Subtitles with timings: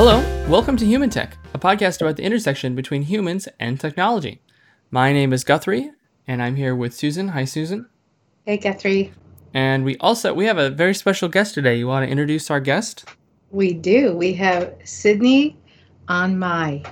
[0.00, 4.40] Hello, welcome to Human Tech, a podcast about the intersection between humans and technology.
[4.92, 5.90] My name is Guthrie,
[6.28, 7.26] and I'm here with Susan.
[7.26, 7.88] Hi, Susan.
[8.46, 9.12] Hey, Guthrie.
[9.54, 11.74] And we also we have a very special guest today.
[11.78, 13.06] You want to introduce our guest?
[13.50, 14.16] We do.
[14.16, 15.56] We have Sydney
[16.06, 16.84] on my,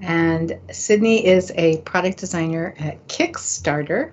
[0.00, 4.12] and Sydney is a product designer at Kickstarter,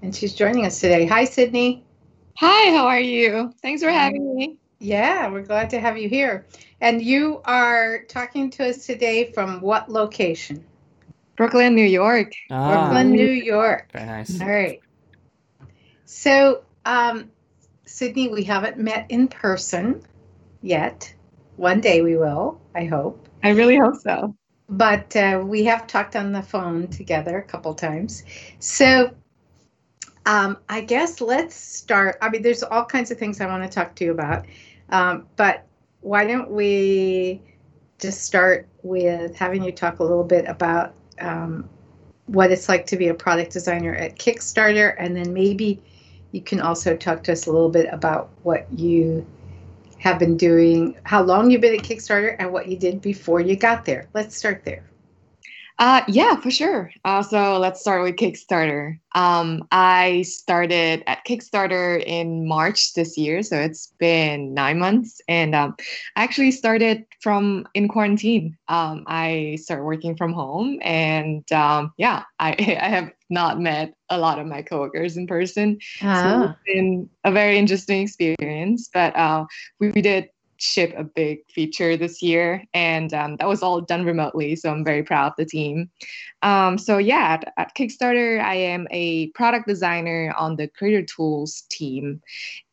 [0.00, 1.04] and she's joining us today.
[1.04, 1.84] Hi, Sydney.
[2.38, 3.52] Hi, how are you?
[3.60, 4.56] Thanks for having me.
[4.78, 6.46] Yeah, we're glad to have you here.
[6.80, 10.64] And you are talking to us today from what location?
[11.36, 12.32] Brooklyn, New York.
[12.50, 13.90] Ah, Brooklyn, New York.
[13.92, 14.40] very nice.
[14.40, 14.80] All right.
[16.04, 17.30] So, um,
[17.86, 20.02] Sydney, we haven't met in person
[20.62, 21.12] yet.
[21.56, 23.28] One day we will, I hope.
[23.42, 24.34] I really hope so.
[24.68, 28.24] But uh, we have talked on the phone together a couple times.
[28.58, 29.14] So,
[30.26, 32.18] um, I guess let's start.
[32.20, 34.46] I mean, there's all kinds of things I want to talk to you about.
[34.90, 35.66] Um, but
[36.00, 37.42] why don't we
[37.98, 41.68] just start with having you talk a little bit about um,
[42.26, 45.82] what it's like to be a product designer at Kickstarter, and then maybe
[46.32, 49.26] you can also talk to us a little bit about what you
[49.98, 53.56] have been doing, how long you've been at Kickstarter, and what you did before you
[53.56, 54.08] got there.
[54.14, 54.84] Let's start there.
[55.78, 56.90] Uh, yeah, for sure.
[57.04, 58.98] Uh, so let's start with Kickstarter.
[59.14, 65.54] Um, I started at Kickstarter in March this year, so it's been nine months, and
[65.54, 65.74] um,
[66.16, 68.56] I actually started from in quarantine.
[68.68, 74.18] Um, I started working from home, and um, yeah, I, I have not met a
[74.18, 75.78] lot of my coworkers in person.
[75.98, 78.88] So Ah, it's been a very interesting experience.
[78.92, 79.44] But uh,
[79.78, 84.04] we, we did ship a big feature this year, and um, that was all done
[84.04, 84.56] remotely.
[84.56, 85.90] So I'm very proud of the team.
[86.42, 91.62] Um, so yeah, at, at Kickstarter, I am a product designer on the Creator Tools
[91.70, 92.20] team,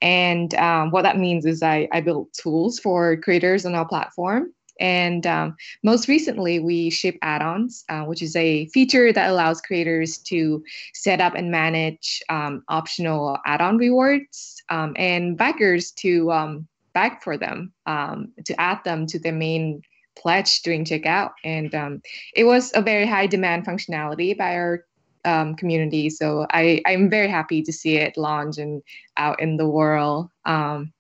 [0.02, 4.54] and um, what that means is I, I build tools for creators on our platform.
[4.80, 10.18] And um, most recently, we ship add-ons, uh, which is a feature that allows creators
[10.30, 10.64] to
[10.96, 16.32] set up and manage um, optional add-on rewards um, and backers to
[16.94, 19.82] back for them um, to add them to their main
[20.16, 21.32] pledge during checkout.
[21.44, 22.02] And um,
[22.36, 24.86] it was a very high demand functionality by our
[25.26, 26.10] um, community.
[26.10, 28.82] So I, I'm very happy to see it launch and
[29.18, 30.30] out in the world.
[30.46, 30.94] Um,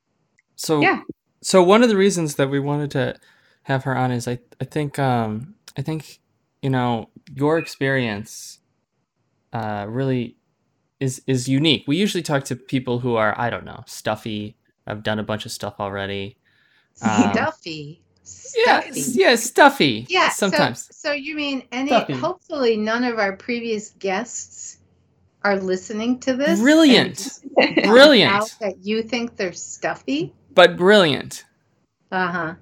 [0.55, 1.01] So Yeah.
[1.41, 3.15] So one of the reasons that we wanted to
[3.63, 6.19] have her on is I I think um I think
[6.61, 8.59] you know your experience
[9.51, 10.37] uh really
[10.99, 11.83] is is unique.
[11.87, 14.55] We usually talk to people who are I don't know stuffy.
[14.87, 16.37] I've done a bunch of stuff already.
[17.01, 18.03] Um, stuffy.
[18.55, 20.05] Yeah, yeah, stuffy.
[20.09, 20.29] Yeah.
[20.29, 20.85] sometimes.
[20.95, 21.87] So, so you mean any?
[21.89, 22.13] Stuffy.
[22.13, 24.77] Hopefully, none of our previous guests
[25.43, 26.59] are listening to this.
[26.59, 27.39] Brilliant.
[27.83, 28.55] Brilliant.
[28.61, 30.33] That you think they're stuffy.
[30.53, 31.45] but brilliant.
[32.11, 32.53] Uh huh.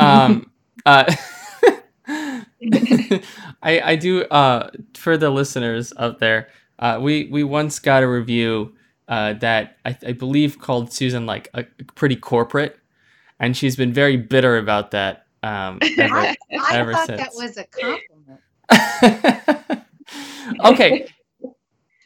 [0.00, 0.50] Um,
[0.84, 1.04] uh,
[2.08, 3.22] I
[3.62, 6.48] I do uh for the listeners out there.
[6.80, 8.74] Uh, we we once got a review
[9.08, 12.78] uh that I, I believe called Susan like a pretty corporate,
[13.38, 15.26] and she's been very bitter about that.
[15.42, 18.40] Um, ever, I, I ever thought that was a compliment.
[20.64, 21.06] okay,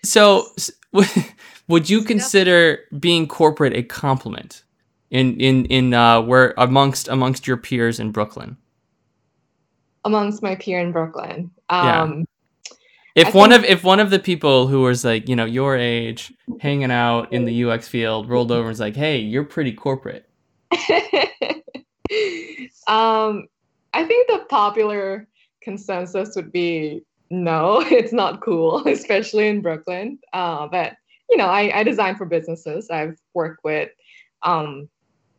[0.04, 0.46] so
[1.68, 4.64] would you consider being corporate a compliment
[5.10, 8.56] in in in uh where amongst amongst your peers in Brooklyn?
[10.04, 11.50] amongst my peer in Brooklyn.
[11.70, 12.02] Yeah.
[12.02, 12.26] Um,
[13.14, 15.44] If I one think- of if one of the people who was like you know
[15.44, 19.44] your age hanging out in the UX field rolled over and was like, "Hey, you're
[19.44, 20.28] pretty corporate."
[22.86, 23.46] um,
[23.92, 25.26] I think the popular
[25.60, 30.18] consensus would be no, it's not cool, especially in Brooklyn.
[30.32, 30.94] Uh, but
[31.30, 32.90] you know, I, I design for businesses.
[32.90, 33.90] I've worked with,
[34.42, 34.88] um,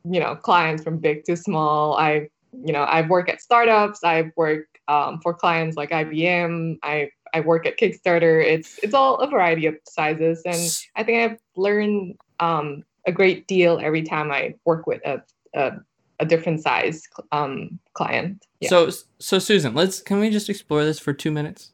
[0.05, 1.97] you know, clients from big to small.
[1.97, 4.01] I, you know, I've worked at startups.
[4.01, 6.77] I've worked um, for clients like IBM.
[6.81, 8.43] I I work at Kickstarter.
[8.43, 10.59] It's it's all a variety of sizes, and
[10.95, 15.21] I think I've learned um, a great deal every time I work with a
[15.55, 15.71] a,
[16.19, 17.01] a different size
[17.31, 18.45] um, client.
[18.59, 18.69] Yeah.
[18.69, 18.89] So
[19.19, 21.71] so Susan, let's can we just explore this for two minutes?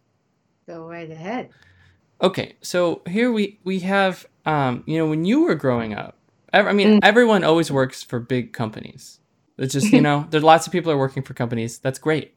[0.68, 1.50] Go right ahead.
[2.22, 6.18] Okay, so here we we have um you know when you were growing up,
[6.54, 7.00] I mean Mm.
[7.04, 9.20] everyone always works for big companies.
[9.58, 11.80] It's just you know there's lots of people are working for companies.
[11.80, 12.34] That's great,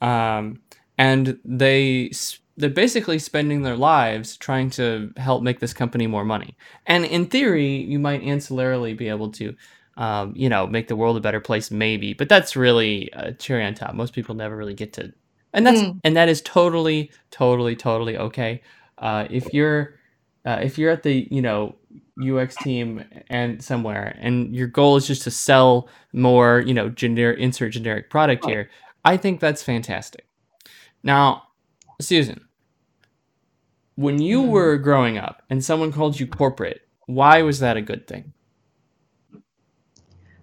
[0.00, 0.60] um
[0.98, 6.24] and they s- they're basically spending their lives trying to help make this company more
[6.24, 6.56] money.
[6.86, 9.54] And in theory, you might ancillarily be able to.
[9.98, 13.64] Um, you know, make the world a better place, maybe, but that's really a cherry
[13.64, 13.94] on top.
[13.94, 15.10] Most people never really get to,
[15.54, 16.00] and that's Mm.
[16.04, 18.60] and that is totally, totally, totally okay.
[18.98, 19.94] Uh, if you're
[20.44, 21.76] uh, if you're at the you know
[22.22, 27.38] UX team and somewhere, and your goal is just to sell more, you know, generic
[27.38, 28.68] insert generic product here.
[29.02, 30.26] I think that's fantastic.
[31.02, 31.44] Now,
[32.02, 32.45] Susan,
[33.96, 34.48] when you Mhm.
[34.48, 38.32] were growing up and someone called you corporate, why was that a good thing?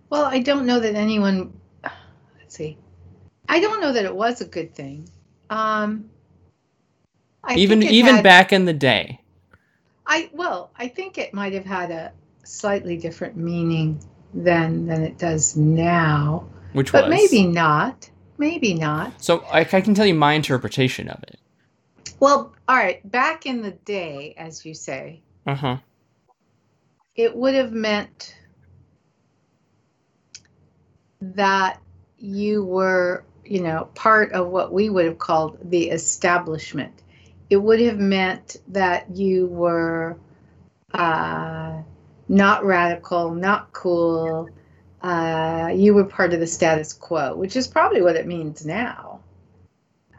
[0.09, 1.53] Well, I don't know that anyone.
[2.39, 2.77] Let's see.
[3.49, 5.09] I don't know that it was a good thing.
[5.49, 6.09] Um,
[7.43, 9.19] I even even had- back in the day.
[10.05, 12.11] I well, I think it might have had a
[12.43, 13.99] slightly different meaning
[14.33, 18.09] then than it does now, Which but was maybe not.
[18.37, 19.21] Maybe not.
[19.21, 21.39] So I, I can tell you my interpretation of it.
[22.23, 23.11] Well, all right.
[23.11, 25.77] Back in the day, as you say, Uh huh.
[27.17, 28.37] it would have meant
[31.19, 31.81] that
[32.17, 36.93] you were, you know, part of what we would have called the establishment.
[37.49, 40.17] It would have meant that you were
[40.93, 41.81] uh,
[42.29, 44.47] not radical, not cool.
[45.01, 49.19] Uh, you were part of the status quo, which is probably what it means now.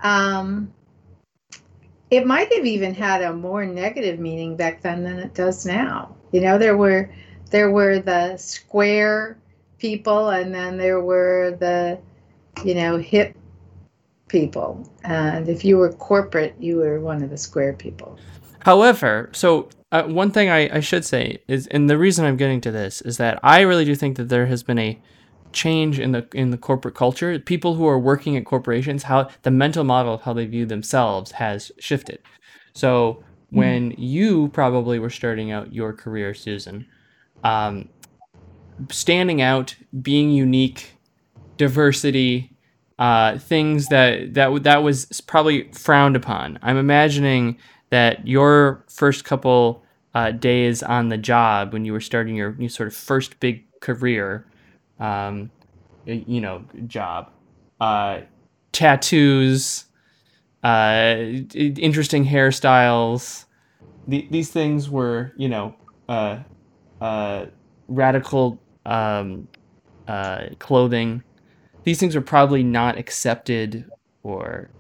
[0.03, 0.74] Um,
[2.17, 6.15] it might have even had a more negative meaning back then than it does now.
[6.33, 7.11] You know, there were
[7.51, 9.39] there were the square
[9.79, 11.99] people, and then there were the,
[12.65, 13.37] you know, hip
[14.29, 14.89] people.
[15.05, 18.19] And if you were corporate, you were one of the square people.
[18.61, 22.61] However, so uh, one thing I, I should say is, and the reason I'm getting
[22.63, 24.99] to this is that I really do think that there has been a
[25.55, 27.39] change in the in the corporate culture.
[27.39, 31.33] People who are working at corporations, how the mental model of how they view themselves
[31.33, 32.19] has shifted.
[32.75, 36.87] So when you probably were starting out your career, Susan,
[37.45, 37.89] um,
[38.91, 40.93] standing out, being unique,
[41.57, 42.51] diversity,
[42.99, 46.59] uh, things that that that was probably frowned upon.
[46.63, 47.59] I'm imagining
[47.91, 49.85] that your first couple
[50.15, 53.65] uh, days on the job when you were starting your, your sort of first big
[53.81, 54.47] career,
[55.01, 55.51] um,
[56.07, 57.31] you know, job,
[57.81, 58.21] uh,
[58.73, 59.87] tattoos,
[60.63, 61.17] uh,
[61.55, 63.45] interesting hairstyles.
[64.07, 65.75] The, these things were, you know,
[66.09, 66.41] uh,
[67.01, 67.47] uh,
[67.89, 69.49] radical um,
[70.09, 71.23] uh, clothing.
[71.85, 73.91] These things were probably not accepted
[74.23, 74.71] or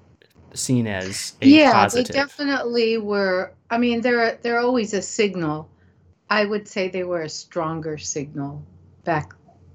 [0.55, 2.09] seen as a yeah, positive.
[2.09, 3.53] they definitely were.
[3.71, 5.69] I mean, they're they're always a signal.
[6.31, 8.65] I would say they were a stronger signal
[9.05, 9.35] back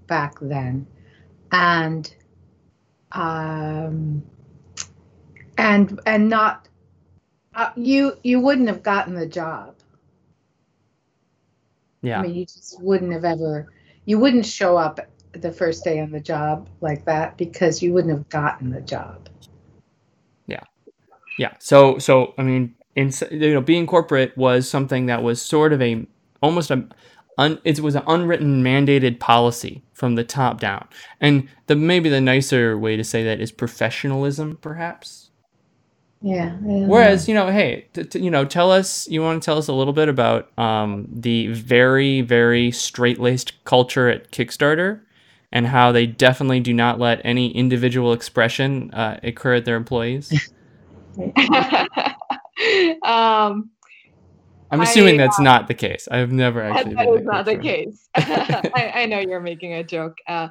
[0.10, 0.86] back then,
[1.54, 2.14] and
[3.14, 4.22] um,
[5.58, 6.68] and and not
[7.56, 9.76] uh, you you wouldn't have gotten the job.
[12.02, 12.20] yeah.
[12.20, 13.72] I mean, you just wouldn't have ever.
[14.06, 15.00] You wouldn't show up
[15.34, 19.30] the first day on the job like that because you wouldn't have gotten the job.
[20.48, 20.64] Yeah.
[21.38, 21.54] Yeah.
[21.60, 25.82] So so I mean, in you know, being corporate was something that was sort of
[25.82, 26.06] a
[26.42, 26.88] almost a
[27.40, 30.88] un, it was an unwritten mandated policy from the top down.
[31.20, 35.32] And the maybe the nicer way to say that is professionalism, perhaps.
[36.22, 36.58] Yeah.
[36.60, 39.70] Whereas you know, hey, t- t- you know, tell us you want to tell us
[39.70, 45.02] a little bit about um, the very very straight laced culture at Kickstarter.
[45.52, 50.32] And how they definitely do not let any individual expression uh, occur at their employees.
[53.04, 53.72] um,
[54.72, 56.08] I'm assuming I, that's not the case.
[56.12, 58.10] I've never actually that is not the case.
[58.16, 60.18] I, I know you're making a joke.
[60.28, 60.50] Uh,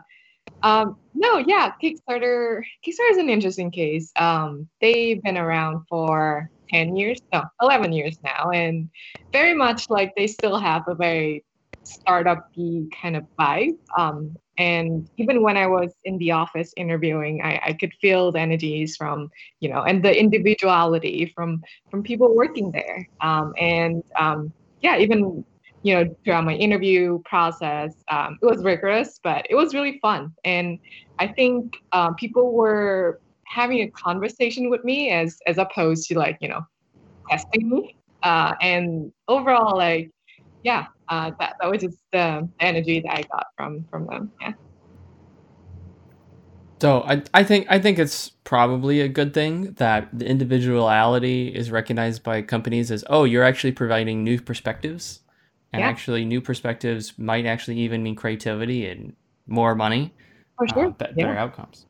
[0.63, 2.63] um, no, yeah, Kickstarter.
[2.87, 4.13] Kickstarter is an interesting case.
[4.17, 8.89] Um, they've been around for ten years, no, eleven years now, and
[9.33, 11.45] very much like they still have a very
[11.83, 13.77] startup-y kind of vibe.
[13.97, 18.41] Um, and even when I was in the office interviewing, I, I could feel the
[18.41, 19.31] energies from,
[19.61, 23.09] you know, and the individuality from from people working there.
[23.21, 25.45] Um, and um, yeah, even
[25.83, 30.33] you know throughout my interview process, um, it was rigorous, but it was really fun.
[30.45, 30.79] And
[31.19, 36.39] I think uh, people were having a conversation with me as as opposed to like
[36.41, 36.67] you know
[37.31, 37.97] testing me.
[38.25, 40.11] Uh, and overall, like
[40.65, 44.33] yeah, uh, that that was just the energy that I got from from them.
[44.41, 44.53] Yeah.
[46.81, 51.71] So I, I think I think it's probably a good thing that the individuality is
[51.73, 55.21] recognized by companies as oh you're actually providing new perspectives,
[55.73, 55.89] and Yeah.
[55.89, 59.15] actually new perspectives might actually even mean creativity and
[59.47, 60.15] more money,
[60.57, 60.97] For uh, sure.
[61.17, 61.27] Yeah.
[61.27, 61.87] better outcomes.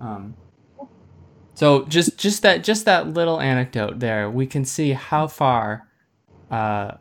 [0.00, 0.34] Um,
[1.54, 5.86] so just just that just that little anecdote there, we can see how far,
[6.50, 6.92] uh,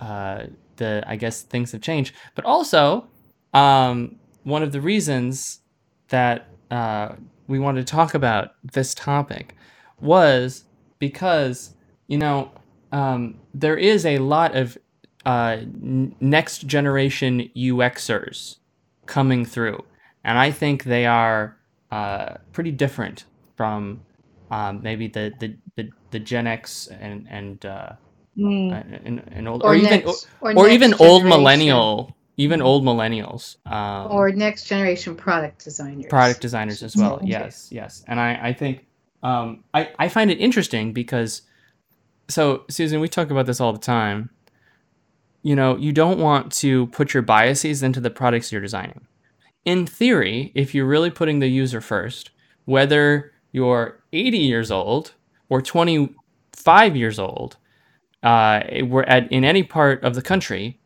[0.00, 0.46] uh,
[0.76, 3.08] the I guess things have changed, but also,
[3.54, 5.60] um, one of the reasons
[6.08, 7.14] that uh,
[7.48, 9.54] we wanted to talk about this topic
[10.00, 10.64] was
[10.98, 11.74] because
[12.06, 12.50] you know
[12.92, 14.78] um, there is a lot of
[15.24, 18.56] uh, n- next generation UXers
[19.06, 19.84] coming through,
[20.24, 21.56] and I think they are
[21.90, 23.24] uh, pretty different
[23.56, 24.02] from
[24.50, 27.92] um, maybe the, the, the, the Gen X and and uh,
[28.38, 29.04] Mm.
[29.06, 33.56] and, and old Or, or, even next, or, next even old millennial even old millennials
[33.66, 36.06] um, or next generation product designers.
[36.06, 37.20] product designers as well.
[37.22, 37.44] Yeah.
[37.44, 38.04] Yes, yes.
[38.06, 38.86] And I, I think
[39.22, 41.42] um, I, I find it interesting because,
[42.28, 44.30] so Susan, we talk about this all the time.
[45.42, 49.06] You know, you don't want to put your biases into the products you're designing.
[49.64, 52.30] In theory, if you're really putting the user first,
[52.66, 55.14] whether you're 80 years old
[55.48, 57.56] or 25 years old,
[58.26, 60.80] uh, we're at in any part of the country,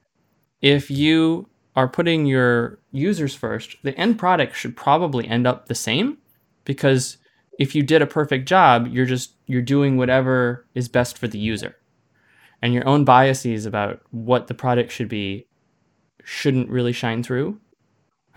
[0.60, 5.74] if you are putting your users first, the end product should probably end up the
[5.74, 6.18] same
[6.66, 7.16] because
[7.58, 11.38] if you did a perfect job, you're just you're doing whatever is best for the
[11.38, 11.74] user.
[12.60, 15.46] And your own biases about what the product should be
[16.22, 17.58] shouldn't really shine through.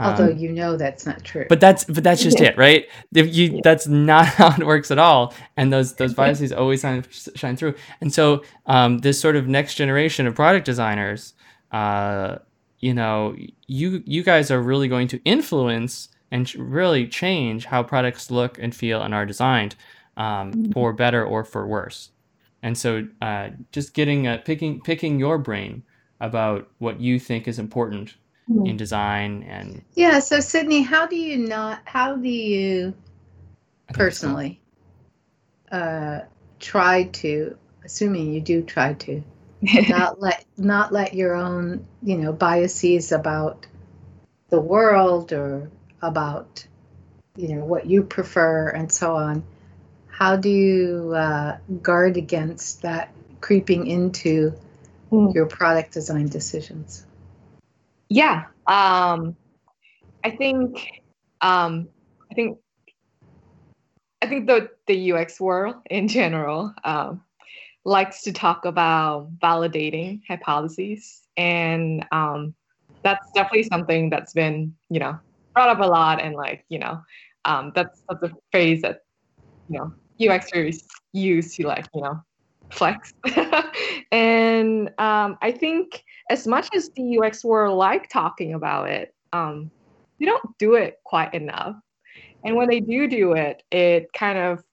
[0.03, 1.45] Although Um, you know that's not true.
[1.50, 2.50] but that's but that's just Yeah.
[2.50, 2.86] it, right?
[3.15, 3.62] If you Yeah.
[3.63, 7.03] that's not how it works at all, and those those biases always shine,
[7.36, 7.75] shine through.
[8.01, 11.33] And so um, this sort of next generation of product designers,
[11.72, 12.38] uh,
[12.79, 13.36] you know,
[13.67, 18.75] you you guys are really going to influence and really change how products look and
[18.75, 19.75] feel and are designed
[20.17, 22.10] um, for better or for worse.
[22.63, 25.83] And so uh, just getting uh, picking picking your brain
[26.22, 28.15] about what you think is important
[28.50, 28.69] Mm.
[28.69, 30.19] in design and yeah.
[30.19, 31.81] So Sydney, how do you not?
[31.85, 32.93] How do you
[33.93, 34.59] personally
[35.71, 36.21] uh,
[36.59, 37.57] try to?
[37.85, 39.23] Assuming you do try to
[39.89, 43.65] not let not let your own you know biases about
[44.50, 45.69] the world or
[46.01, 46.65] about
[47.35, 49.43] you know what you prefer and so on
[50.07, 54.53] how do you uh, guard against that creeping into
[55.12, 55.35] Mm.
[55.35, 57.05] your product design decisions
[58.13, 59.36] yeah um
[60.24, 61.01] i think
[61.41, 61.88] um
[62.32, 62.60] i think
[64.22, 67.22] i think the the ux world in general um
[67.86, 71.22] likes to talk about validating hypotheses.
[71.36, 72.53] And um
[73.03, 75.17] that's definitely something that's been you know
[75.53, 77.01] brought up a lot and like you know
[77.46, 79.00] um that's that's a phrase that
[79.67, 82.22] you know uxers use to like you know
[82.72, 83.13] flex.
[84.12, 89.69] And um i think as much as the UX world like talking about it, um,
[90.19, 91.75] they don't do it quite enough.
[92.45, 94.63] And when they do do it, it kind of,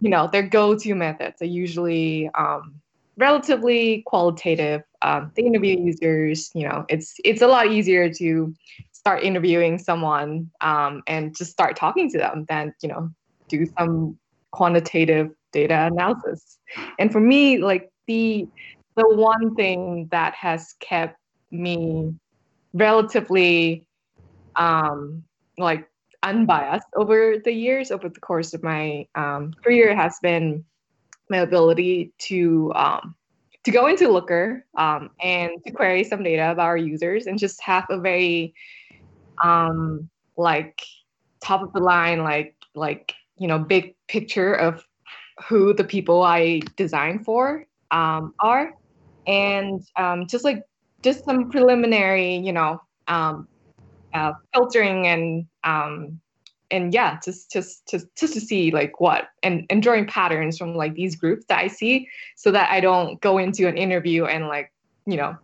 [0.00, 2.80] you know, their go-to methods are usually um,
[3.16, 4.82] relatively qualitative.
[5.02, 6.50] Um, they interview users.
[6.54, 8.54] You know, it's it's a lot easier to
[8.92, 13.10] start interviewing someone um, and just start talking to them than you know
[13.48, 14.18] do some
[14.50, 16.58] quantitative data analysis.
[16.98, 18.46] And for me, like the
[18.96, 21.16] the one thing that has kept
[21.50, 22.14] me
[22.72, 23.84] relatively
[24.56, 25.22] um
[25.58, 25.90] like
[26.22, 30.64] unbiased over the years over the course of my um, career has been
[31.28, 33.14] my ability to um,
[33.64, 37.62] to go into looker um, and to query some data about our users and just
[37.62, 38.54] have a very
[39.42, 40.82] um, like
[41.42, 44.84] top of the line like like you know big picture of
[45.48, 48.74] who the people i design for um, are
[49.30, 50.64] and um, just like
[51.02, 53.48] just some preliminary, you know, um,
[54.12, 56.20] uh, filtering and um,
[56.72, 60.74] and yeah, just just just just to see like what and and drawing patterns from
[60.74, 64.48] like these groups that I see, so that I don't go into an interview and
[64.48, 64.72] like
[65.06, 65.36] you know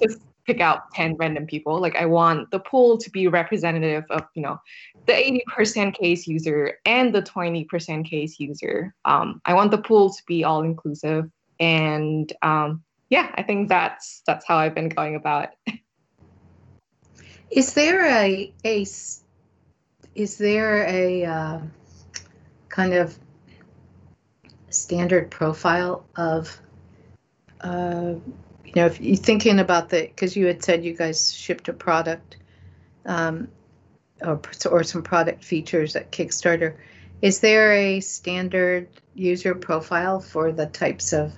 [0.00, 1.78] just pick out 10 random people.
[1.78, 4.58] Like i want the pool to be representative of you know
[5.06, 8.94] the 80% case user and the 20% case user.
[9.04, 11.30] Um, i want the pool to be all inclusive
[11.60, 15.74] and um, yeah, I think that's that's how I've been going about it.
[17.50, 18.86] is there a a
[20.14, 21.60] is there a uh,
[22.68, 23.18] kind of
[24.70, 26.60] standard profile of
[27.62, 28.14] uh,
[28.64, 31.72] you know if you're thinking about the because you had said you guys shipped a
[31.72, 32.36] product
[33.06, 33.48] um,
[34.20, 36.76] or, or some product features at kickstarter
[37.22, 41.32] is there a standard user profile for the types of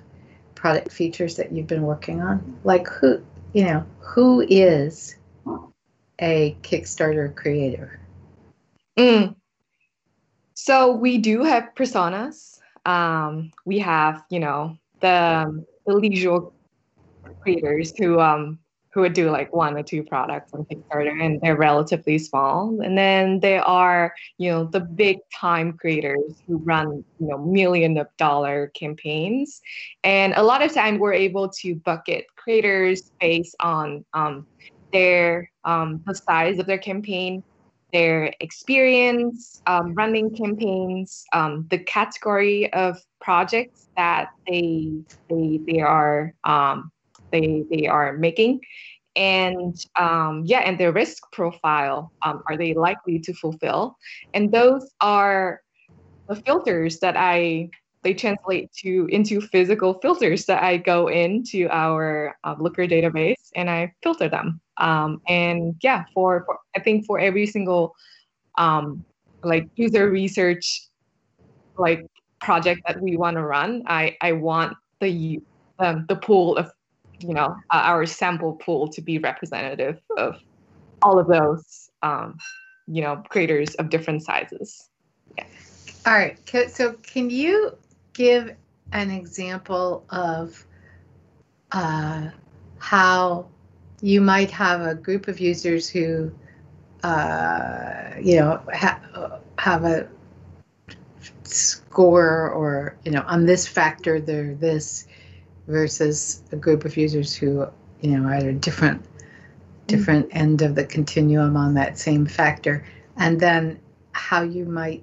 [0.60, 3.20] product features that you've been working on like who
[3.54, 5.16] you know who is
[6.20, 8.00] a kickstarter creator
[9.00, 9.34] Mm.
[10.54, 12.60] So we do have personas.
[12.84, 16.40] Um, we have, you know, the, the leisure
[17.40, 18.58] creators who um,
[18.92, 22.80] who would do like one or two products on Kickstarter and they're relatively small.
[22.80, 27.96] And then there are, you know, the big time creators who run, you know, million
[27.98, 29.60] of dollar campaigns.
[30.02, 34.46] And a lot of time we're able to bucket creators based on um,
[34.92, 37.44] their um, the size of their campaign,
[37.92, 44.90] their experience um, running campaigns, um, the category of projects that they
[45.28, 46.90] they they are um,
[47.32, 48.60] they they are making.
[49.16, 53.96] And um, yeah and their risk profile um, are they likely to fulfill?
[54.34, 55.62] And those are
[56.30, 57.68] the filters that i
[58.02, 63.68] they translate to into physical filters that i go into our uh, looker database and
[63.68, 64.60] i filter them.
[64.78, 67.94] Um, and yeah for, for, i think for every single
[68.56, 69.04] um,
[69.42, 70.88] like user research
[71.76, 72.06] like
[72.40, 75.40] project that we want to run i i want the
[75.78, 76.70] um, the pool of
[77.20, 80.36] you know our sample pool to be representative of
[81.02, 82.38] all of those um,
[82.86, 84.88] you know creators of different sizes.
[85.36, 85.46] Yeah.
[86.06, 87.76] All right so can you
[88.12, 88.54] give
[88.92, 90.66] an example of
[91.72, 92.30] uh,
[92.78, 93.46] how
[94.00, 96.32] you might have a group of users who
[97.02, 100.08] uh, you know ha- have a
[101.44, 105.06] score or you know on this factor they're this
[105.70, 107.66] versus a group of users who,
[108.00, 109.04] you know, are at a different
[109.86, 110.38] different mm-hmm.
[110.38, 112.84] end of the continuum on that same factor,
[113.16, 113.78] and then
[114.12, 115.02] how you might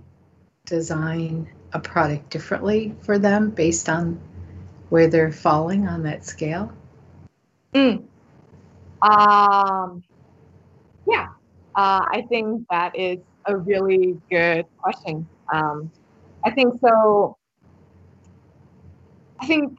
[0.65, 4.19] design a product differently for them based on
[4.89, 6.71] where they're falling on that scale?
[7.73, 8.03] Mm.
[9.01, 10.03] Um,
[11.07, 11.27] yeah,
[11.75, 15.27] uh, I think that is a really good question.
[15.53, 15.91] Um,
[16.43, 17.37] I think so.
[19.39, 19.77] I think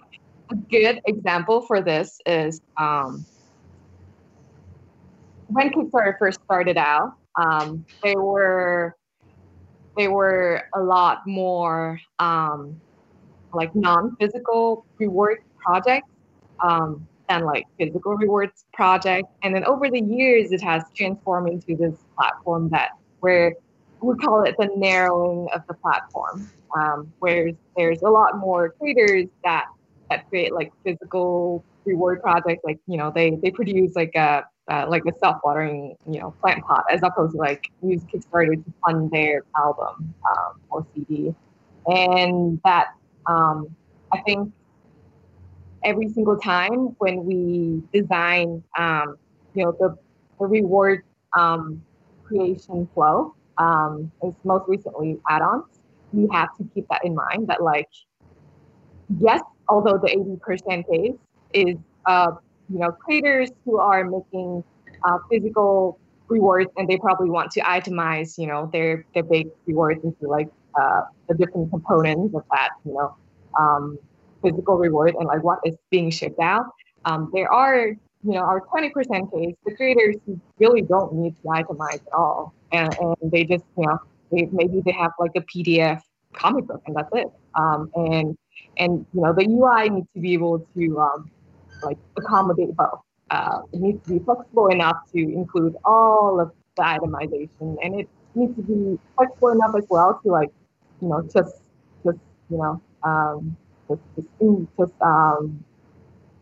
[0.51, 3.25] a good example for this is um,
[5.49, 8.97] when Kickstarter first started out, um, they were
[9.97, 12.81] they were a lot more um,
[13.53, 16.09] like non-physical reward projects
[16.61, 19.29] um, than like physical rewards projects.
[19.43, 23.55] And then over the years, it has transformed into this platform that where
[24.01, 29.27] we call it the narrowing of the platform, um, where there's a lot more creators
[29.43, 29.67] that
[30.11, 34.85] that create like physical reward projects like you know they they produce like a uh,
[34.89, 39.11] like a self-watering you know plant pot as opposed to like use kickstarter to fund
[39.11, 41.35] their album um, or cd
[41.87, 42.89] and that
[43.27, 43.67] um,
[44.13, 44.53] i think
[45.85, 49.17] every single time when we design um,
[49.55, 49.97] you know the,
[50.39, 51.03] the reward
[51.35, 51.83] um,
[52.25, 55.65] creation flow um, is most recently add-ons
[56.13, 57.89] we have to keep that in mind that like
[59.19, 61.17] yes although the 80% case
[61.53, 61.77] is,
[62.07, 62.33] uh,
[62.71, 64.65] you know, creators who are making
[65.05, 70.03] uh, physical rewards and they probably want to itemize, you know, their, their big rewards
[70.05, 73.17] into like uh, the different components of that, you know,
[73.59, 73.99] um,
[74.43, 76.67] physical reward and like what is being shipped out.
[77.05, 78.93] Um, there are, you know, our 20%
[79.33, 82.55] case, the creators who really don't need to itemize at all.
[82.73, 83.99] And, and they just, you know,
[84.31, 86.03] they, maybe they have like a PDF
[86.33, 87.29] comic book and that's it.
[87.59, 88.39] Um, and
[88.79, 91.31] and you know the UI needs to be able to um,
[91.83, 93.01] like accommodate both.
[93.31, 98.09] Uh, it needs to be flexible enough to include all of the itemization, and it
[98.35, 100.51] needs to be flexible enough as well to like
[101.03, 101.61] you know just
[102.05, 102.19] just
[102.51, 103.57] you know um,
[103.89, 104.29] just just,
[104.79, 105.65] just um,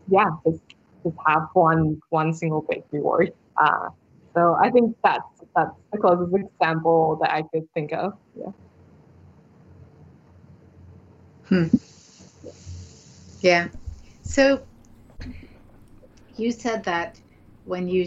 [0.09, 0.61] yeah just
[1.03, 3.33] just have one one single big reward.
[3.59, 3.89] Uh,
[4.35, 5.25] so I think that's
[5.55, 8.13] that's the closest example that I could think of.
[8.37, 8.51] Yeah.
[11.49, 11.67] Hmm.
[13.41, 13.69] Yeah.
[14.23, 14.63] So
[16.35, 17.19] you said that
[17.65, 18.05] when you,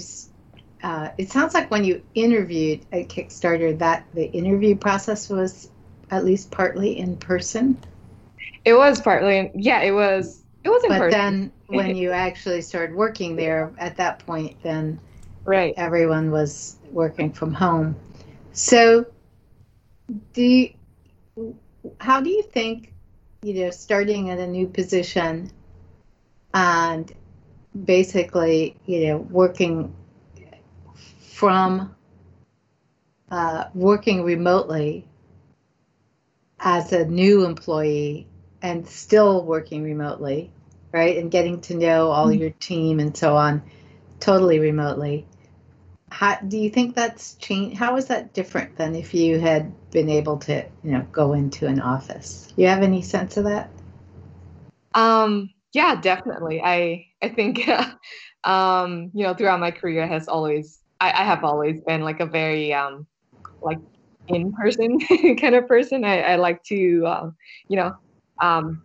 [0.83, 5.71] uh, it sounds like when you interviewed at Kickstarter, that the interview process was
[6.11, 7.79] at least partly in person.
[8.65, 10.45] It was partly, yeah, it was.
[10.65, 11.21] It was in but person.
[11.21, 15.01] then when you actually started working there, at that point, then
[15.45, 17.97] right, everyone was working from home.
[18.53, 19.07] So,
[20.35, 20.75] do you,
[22.01, 22.93] how do you think
[23.43, 25.51] you know, starting in a new position
[26.53, 27.13] and
[27.85, 29.95] basically, you know, working
[31.21, 31.95] from
[33.31, 35.07] uh, working remotely
[36.59, 38.27] as a new employee
[38.61, 40.51] and still working remotely,
[40.93, 41.17] right?
[41.17, 42.41] And getting to know all mm-hmm.
[42.41, 43.63] your team and so on
[44.19, 45.27] totally remotely.
[46.11, 47.77] How do you think that's changed?
[47.79, 51.67] How is that different than if you had been able to, you know, go into
[51.67, 52.53] an office?
[52.57, 53.71] You have any sense of that?
[54.95, 56.61] Um, yeah, definitely.
[56.63, 57.69] I I think
[58.45, 62.27] um, you know throughout my career has always I, I have always been like a
[62.27, 63.07] very um,
[63.63, 63.79] like
[64.29, 64.99] in person
[65.37, 66.05] kind of person.
[66.05, 67.31] I, I like to uh,
[67.69, 67.93] you know
[68.43, 68.83] um,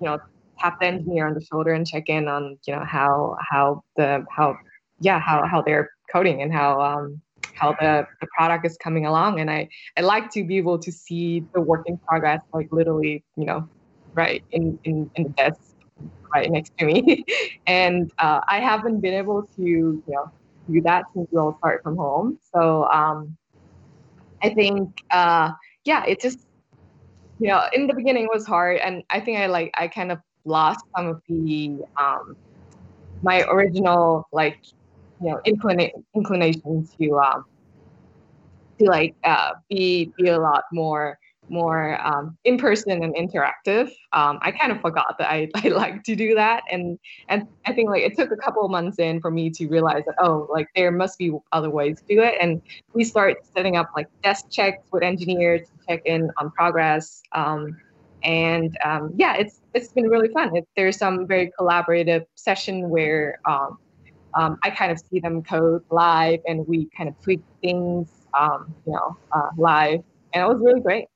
[0.00, 0.18] you know
[0.58, 4.24] tap the engineer on the shoulder and check in on you know how how the
[4.30, 4.56] how
[5.00, 7.20] yeah how how they're coding and how um,
[7.54, 9.40] how the, the product is coming along.
[9.40, 13.24] And I, I like to be able to see the work in progress like literally
[13.36, 13.68] you know
[14.14, 15.60] right in in, in the desk
[16.34, 17.24] right next to me.
[17.66, 20.30] And uh, i haven't been able to you know
[20.70, 22.38] do that since we all start from home.
[22.54, 23.36] So um,
[24.42, 25.52] i think uh,
[25.84, 26.40] yeah it just
[27.38, 28.78] you know in the beginning was hard.
[28.78, 32.36] And i think i like i kind of lost some of the um,
[33.22, 34.58] my original like
[35.22, 37.44] you know inclina- inclination to um,
[38.78, 43.90] to like uh, be be a lot more more um, in person and interactive.
[44.12, 47.72] Um, I kind of forgot that I, I like to do that, and and I
[47.72, 50.48] think like it took a couple of months in for me to realize that oh
[50.50, 52.60] like there must be other ways to do it, and
[52.94, 57.22] we start setting up like desk checks with engineers to check in on progress.
[57.32, 57.76] Um,
[58.24, 60.56] and um, yeah, it's it's been really fun.
[60.56, 63.40] It, there's some very collaborative session where
[64.34, 68.74] um, I kind of see them code live, and we kind of tweak things, um,
[68.86, 70.00] you know, uh, live,
[70.32, 71.06] and it was really great.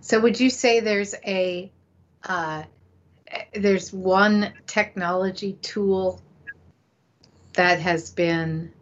[0.00, 1.72] So, would you say there's a
[2.24, 2.64] uh,
[3.54, 6.20] there's one technology tool
[7.54, 8.72] that has been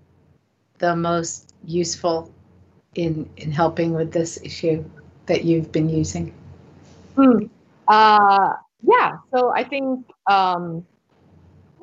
[0.79, 2.33] the most useful
[2.95, 4.85] in in helping with this issue
[5.27, 6.35] that you've been using?
[7.17, 7.47] Hmm.
[7.87, 9.19] Uh, yeah.
[9.35, 10.87] So I think um,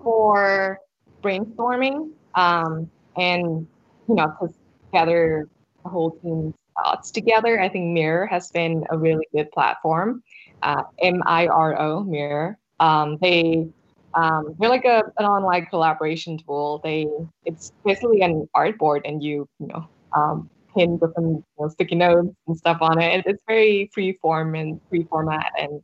[0.03, 0.79] for
[1.27, 3.67] brainstorming um, and
[4.07, 4.53] you know to
[4.93, 5.47] gather
[5.83, 10.23] the whole team's thoughts together, I think Miro has been a really good platform.
[10.63, 12.55] Uh, M I R O Miro.
[12.79, 13.67] Um, they
[14.13, 16.79] um, they're like a, an online collaboration tool.
[16.83, 17.07] They
[17.45, 22.35] it's basically an artboard, and you you know um, pin different you know, sticky notes
[22.47, 23.23] and stuff on it.
[23.25, 25.81] It's very free form and free format, and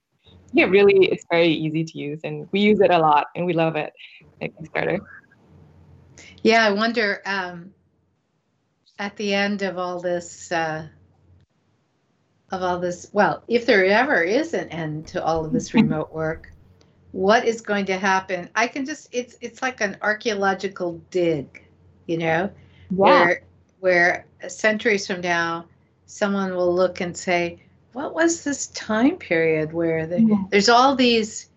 [0.54, 3.54] yeah, really, it's very easy to use, and we use it a lot, and we
[3.54, 3.94] love it
[4.42, 5.00] Kickstarter.
[6.44, 7.74] Yeah, I wonder um,
[9.00, 10.52] at the end of all this.
[10.52, 10.88] Uh,
[12.52, 16.14] of all this, well, if there ever is an end to all of this remote
[16.14, 16.52] work,
[17.12, 18.50] what is going to happen?
[18.56, 21.66] I can just it's it's like an archaeological dig,
[22.06, 22.52] you know,
[22.92, 22.96] yeah.
[22.96, 23.44] where
[23.80, 25.66] where centuries from now,
[26.06, 27.60] someone will look and say,
[27.94, 30.44] "What was this time period where the, yeah.
[30.50, 31.50] there's all these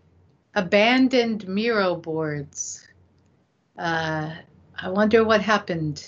[0.55, 2.87] abandoned Miro boards?"
[3.79, 4.31] Uh,
[4.79, 6.07] I wonder what happened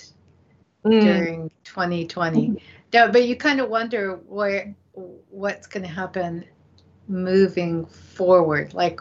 [0.84, 1.00] mm.
[1.00, 2.48] during 2020.
[2.48, 2.60] Mm.
[2.92, 4.74] No, but you kind of wonder where
[5.30, 6.44] what's going to happen
[7.06, 8.74] moving forward.
[8.74, 9.00] Like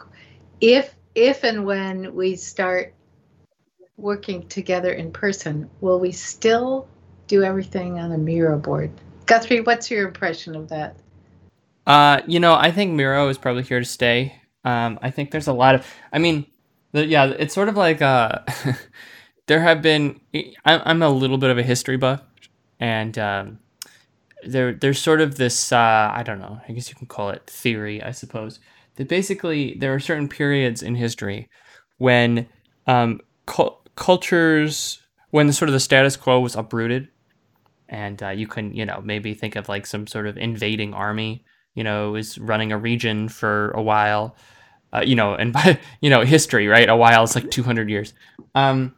[0.60, 2.94] if if and when we start
[3.96, 6.88] working together in person, will we still
[7.28, 8.90] do everything on a Miro board.
[9.26, 10.96] Guthrie, what's your impression of that?
[11.86, 14.34] Uh, you know, I think Miro is probably here to stay.
[14.64, 16.46] Um, I think there's a lot of, I mean,
[16.92, 18.40] the, yeah, it's sort of like uh,
[19.48, 20.20] there have been.
[20.64, 22.22] I'm a little bit of a history buff,
[22.78, 23.58] and um,
[24.44, 25.72] there there's sort of this.
[25.72, 26.60] Uh, I don't know.
[26.68, 28.60] I guess you can call it theory, I suppose.
[28.96, 31.48] That basically there are certain periods in history
[31.98, 32.48] when
[32.86, 37.08] um, cu- cultures, when the sort of the status quo was uprooted,
[37.88, 41.44] and uh, you can you know maybe think of like some sort of invading army
[41.74, 44.36] you know is running a region for a while
[44.92, 48.14] uh, you know and by you know history right a while is like 200 years
[48.54, 48.94] um,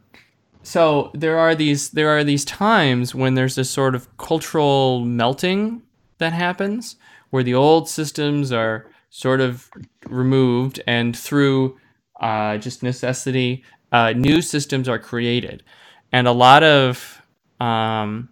[0.63, 5.81] so there are these there are these times when there's this sort of cultural melting
[6.17, 6.95] that happens
[7.29, 9.69] where the old systems are sort of
[10.07, 11.77] removed and through
[12.19, 15.63] uh, just necessity uh, new systems are created
[16.11, 17.21] and a lot of
[17.59, 18.29] um,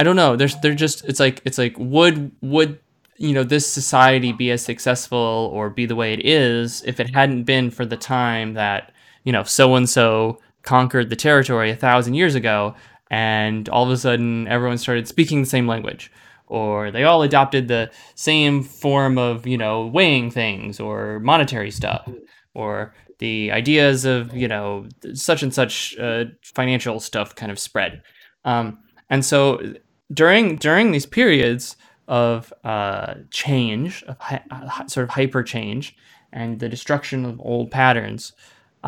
[0.00, 0.36] I don't know.
[0.36, 2.78] There's they're just it's like it's like would would
[3.16, 7.14] you know this society be as successful or be the way it is if it
[7.14, 8.92] hadn't been for the time that
[9.24, 10.38] you know so and so
[10.68, 12.74] conquered the territory a thousand years ago
[13.10, 16.12] and all of a sudden everyone started speaking the same language.
[16.46, 22.08] Or they all adopted the same form of you know weighing things or monetary stuff
[22.54, 28.02] or the ideas of you know such and such uh, financial stuff kind of spread.
[28.44, 28.78] Um,
[29.10, 29.74] and so
[30.12, 31.76] during during these periods
[32.08, 35.96] of uh, change, of hi- uh, sort of hyper change,
[36.32, 38.32] and the destruction of old patterns,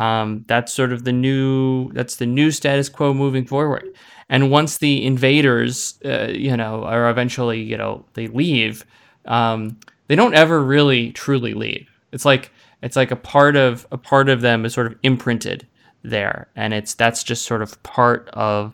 [0.01, 3.85] um, that's sort of the new that's the new status quo moving forward.
[4.29, 8.85] And once the invaders, uh, you know, are eventually, you know, they leave,
[9.25, 11.87] um, they don't ever really truly leave.
[12.13, 12.51] It's like
[12.83, 15.67] It's like a part of a part of them is sort of imprinted
[16.03, 18.73] there, and it's that's just sort of part of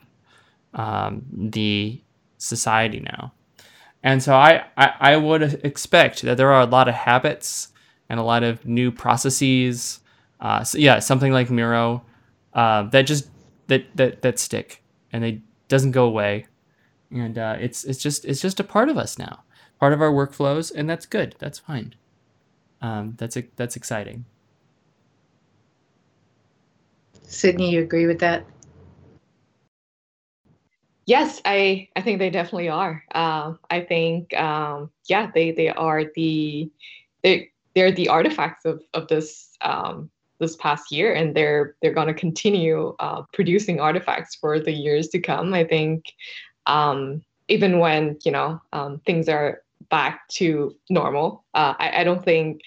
[0.73, 2.01] um, the
[2.37, 3.33] society now.
[4.03, 7.73] And so I, I, I would expect that there are a lot of habits
[8.09, 9.99] and a lot of new processes.
[10.39, 12.03] Uh, so yeah, something like Miro
[12.53, 13.29] uh, that just
[13.67, 16.47] that that that stick and it doesn't go away,
[17.11, 19.43] and uh, it's it's just it's just a part of us now,
[19.79, 21.35] part of our workflows, and that's good.
[21.39, 21.95] That's fine.
[22.81, 24.25] Um, that's that's exciting.
[27.23, 28.45] Sydney, you agree with that?
[31.05, 33.03] Yes, I I think they definitely are.
[33.13, 36.71] Uh, I think um, yeah, they they are the
[37.23, 42.07] they they're the artifacts of of this um, this past year, and they're they're going
[42.07, 45.53] to continue uh, producing artifacts for the years to come.
[45.53, 46.13] I think
[46.65, 52.23] um, even when you know um, things are back to normal, uh, I, I don't
[52.23, 52.61] think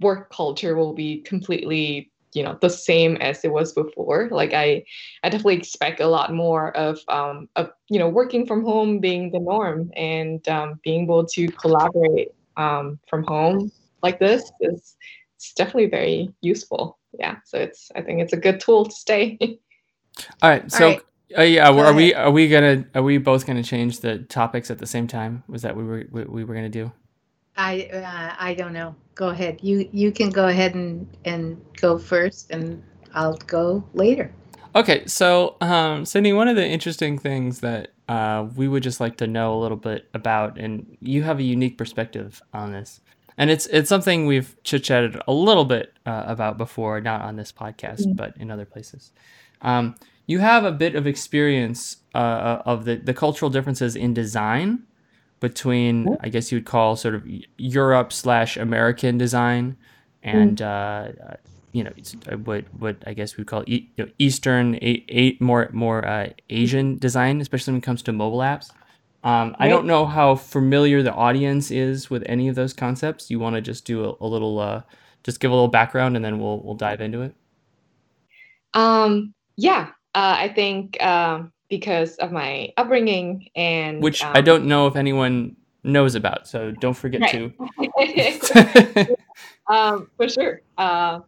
[0.00, 4.84] work culture will be completely you know the same as it was before like i
[5.22, 9.30] i definitely expect a lot more of um of you know working from home being
[9.30, 14.96] the norm and um, being able to collaborate um, from home like this is
[15.36, 19.38] it's definitely very useful yeah so it's i think it's a good tool to stay
[20.42, 21.02] all right so All right.
[21.36, 21.96] Uh, yeah, Go are ahead.
[21.96, 25.42] we are we gonna are we both gonna change the topics at the same time?
[25.48, 26.92] Was that we were we, we were gonna do?
[27.56, 28.94] I uh, I don't know.
[29.14, 29.58] Go ahead.
[29.62, 32.82] You you can go ahead and and go first, and
[33.14, 34.32] I'll go later.
[34.74, 39.16] Okay, so um, Sydney, one of the interesting things that uh, we would just like
[39.16, 43.00] to know a little bit about, and you have a unique perspective on this,
[43.38, 47.36] and it's it's something we've chit chatted a little bit uh, about before, not on
[47.36, 48.12] this podcast, mm-hmm.
[48.12, 49.12] but in other places.
[49.62, 49.94] Um,
[50.26, 54.84] you have a bit of experience uh, uh of the the cultural differences in design
[55.40, 57.24] between I guess you would call sort of
[57.58, 59.76] Europe slash American design
[60.22, 60.66] and mm.
[60.66, 61.36] uh,
[61.72, 61.92] you know
[62.30, 66.06] uh, what what I guess we'd call e- you know, Eastern a, a, more more
[66.06, 68.70] uh, Asian design, especially when it comes to mobile apps.
[69.26, 69.66] Um, right.
[69.66, 73.28] I don't know how familiar the audience is with any of those concepts.
[73.28, 74.82] You want to just do a, a little, uh,
[75.24, 77.34] just give a little background, and then we'll we'll dive into it.
[78.72, 84.66] Um, yeah, uh, I think um, because of my upbringing and which um, I don't
[84.66, 86.46] know if anyone knows about.
[86.46, 88.42] So don't forget right.
[88.96, 89.16] to.
[89.68, 90.60] um, for sure.
[90.78, 91.18] Uh,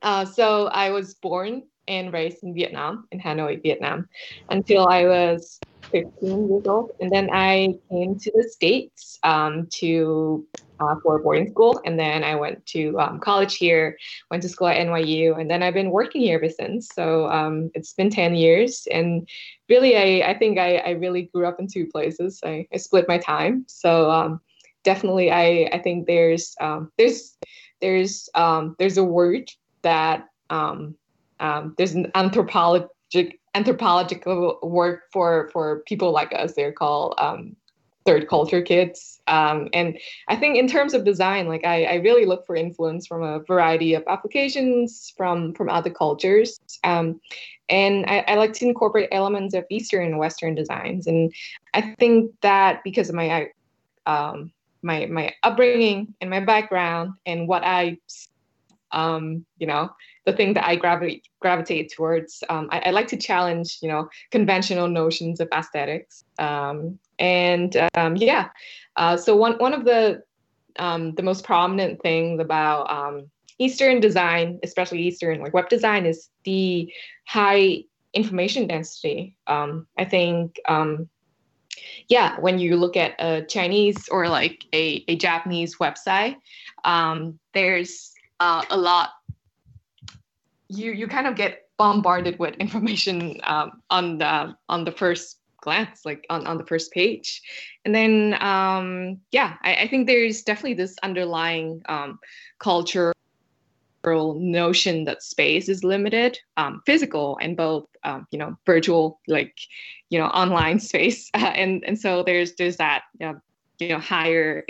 [0.00, 4.08] uh, so I was born and raised in Vietnam, in Hanoi, Vietnam,
[4.48, 5.60] until I was
[5.90, 6.92] 15 years old.
[7.00, 10.46] And then I came to the States um, to
[10.80, 11.80] uh, for boarding school.
[11.84, 13.96] And then I went to um, college here,
[14.30, 16.88] went to school at NYU, and then I've been working here ever since.
[16.94, 18.86] So um, it's been 10 years.
[18.90, 19.28] And
[19.68, 22.40] really, I, I think I, I really grew up in two places.
[22.44, 23.64] I, I split my time.
[23.68, 24.40] So um,
[24.84, 27.36] definitely, I, I think there's um, there's
[27.80, 29.50] there's um, there's a word
[29.82, 30.26] that
[31.76, 36.54] there's an anthropologic anthropological work for for people like us.
[36.54, 37.56] They're called um,
[38.06, 39.20] third culture kids.
[39.26, 43.06] Um, and I think in terms of design, like I, I, really look for influence
[43.06, 46.58] from a variety of applications from from other cultures.
[46.82, 47.20] Um,
[47.68, 51.06] and I, I, like to incorporate elements of Eastern and Western designs.
[51.06, 51.32] And
[51.74, 53.50] I think that because of my
[54.06, 57.98] um, my my upbringing and my background and what I
[58.92, 59.90] um, you know
[60.30, 62.42] the thing that I gravitate gravitate towards.
[62.48, 66.24] Um, I, I, like to challenge, you know, conventional notions of aesthetics.
[66.38, 68.48] Um, and um, yeah,
[68.96, 70.22] uh, so one one of the
[70.78, 76.30] um, the most prominent things about um, Eastern design, especially Eastern like web design, is
[76.44, 76.92] the
[77.26, 79.36] high information density.
[79.46, 80.58] I think
[82.08, 86.36] yeah, when you look at a Chinese or like a, a Japanese website,
[86.84, 89.10] um, there's uh, a lot
[90.70, 96.06] you you kind of get bombarded with information um, on the on the first glance
[96.06, 97.42] like on, on the first page.
[97.84, 102.18] And then um, yeah I, I think there's definitely this underlying um,
[102.58, 103.14] cultural
[104.04, 109.58] notion that space is limited um, physical and both um, you know virtual like
[110.08, 111.30] you know online space.
[111.34, 113.38] Uh, and and so there's there's that you
[113.88, 114.64] know higher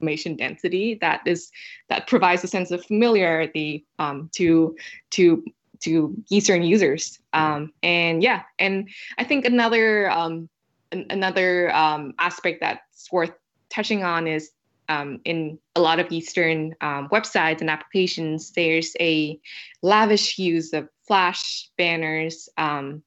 [0.00, 1.50] information density that is
[1.88, 4.76] that provides a sense of familiarity um, to
[5.10, 5.44] to
[5.80, 7.18] to Eastern users.
[7.32, 10.48] Um, and yeah, and I think another um,
[10.92, 13.32] an- another um, aspect that's worth
[13.70, 14.50] touching on is
[14.88, 19.38] um, in a lot of Eastern um, websites and applications, there's a
[19.82, 23.02] lavish use of flash banners um,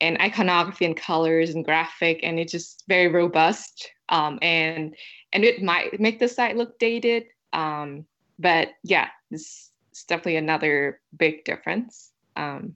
[0.00, 3.90] and iconography and colors and graphic, and it's just very robust.
[4.08, 4.94] Um, and
[5.32, 7.24] and it might make the site look dated.
[7.52, 8.04] Um,
[8.38, 12.12] but yeah, this is definitely another big difference.
[12.36, 12.74] Um,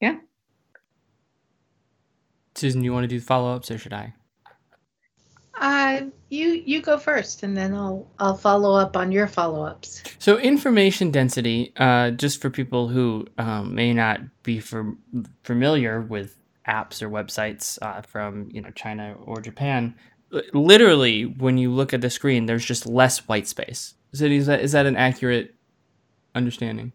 [0.00, 0.16] yeah.
[2.54, 4.14] Susan, you want to do the follow ups or should I?
[5.60, 10.02] Uh, you you go first, and then I'll I'll follow up on your follow ups.
[10.18, 14.96] So information density, uh, just for people who um, may not be for,
[15.44, 16.36] familiar with
[16.66, 19.94] apps or websites uh, from you know China or Japan,
[20.52, 23.94] literally when you look at the screen, there's just less white space.
[24.12, 25.54] Is, it, is that is that an accurate
[26.34, 26.92] understanding?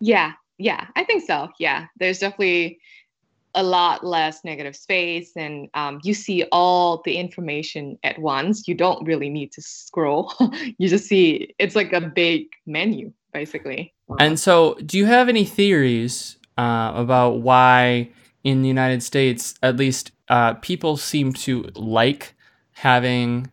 [0.00, 1.48] Yeah, yeah, I think so.
[1.58, 2.80] Yeah, there's definitely
[3.54, 8.74] a lot less negative space and um, you see all the information at once you
[8.74, 10.32] don't really need to scroll
[10.78, 15.44] you just see it's like a big menu basically and so do you have any
[15.44, 18.08] theories uh, about why
[18.44, 22.34] in the united states at least uh, people seem to like
[22.72, 23.50] having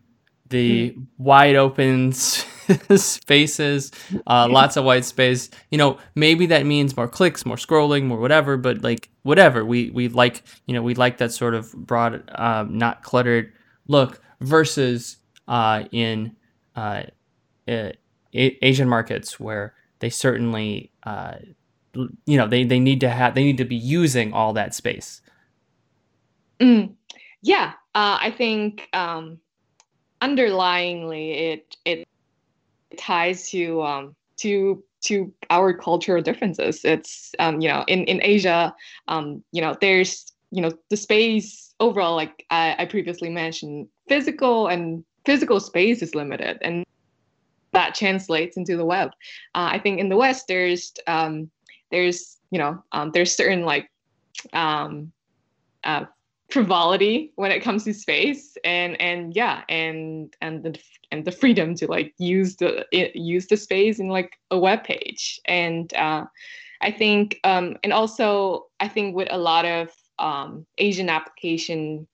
[0.49, 1.05] the mm.
[1.17, 2.13] wide open
[2.95, 3.91] spaces,
[4.25, 5.49] uh, lots of white space.
[5.71, 8.57] You know, maybe that means more clicks, more scrolling, more whatever.
[8.57, 12.77] But like whatever, we we like you know we like that sort of broad, um,
[12.77, 13.53] not cluttered
[13.87, 16.35] look versus uh, in
[16.75, 17.03] uh,
[18.33, 21.35] Asian markets where they certainly uh,
[21.93, 25.21] you know they they need to have they need to be using all that space.
[26.59, 26.93] Mm.
[27.41, 28.89] Yeah, uh, I think.
[28.93, 29.39] Um
[30.21, 32.07] underlyingly it it
[32.97, 38.73] ties to um to to our cultural differences it's um you know in in asia
[39.07, 44.67] um you know there's you know the space overall like i, I previously mentioned physical
[44.67, 46.83] and physical space is limited and
[47.73, 49.09] that translates into the web
[49.53, 51.51] uh, i think in the west there's um
[51.91, 53.89] there's you know um there's certain like
[54.53, 55.11] um
[55.83, 56.05] uh,
[56.49, 60.79] frivolity when it comes to space and and yeah and and the
[61.11, 65.39] and the freedom to like use the use the space in like a web page.
[65.45, 66.25] And uh,
[66.81, 72.07] i think um and also i think with a lot of um asian application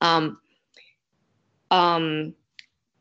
[0.00, 0.38] um
[1.70, 2.32] um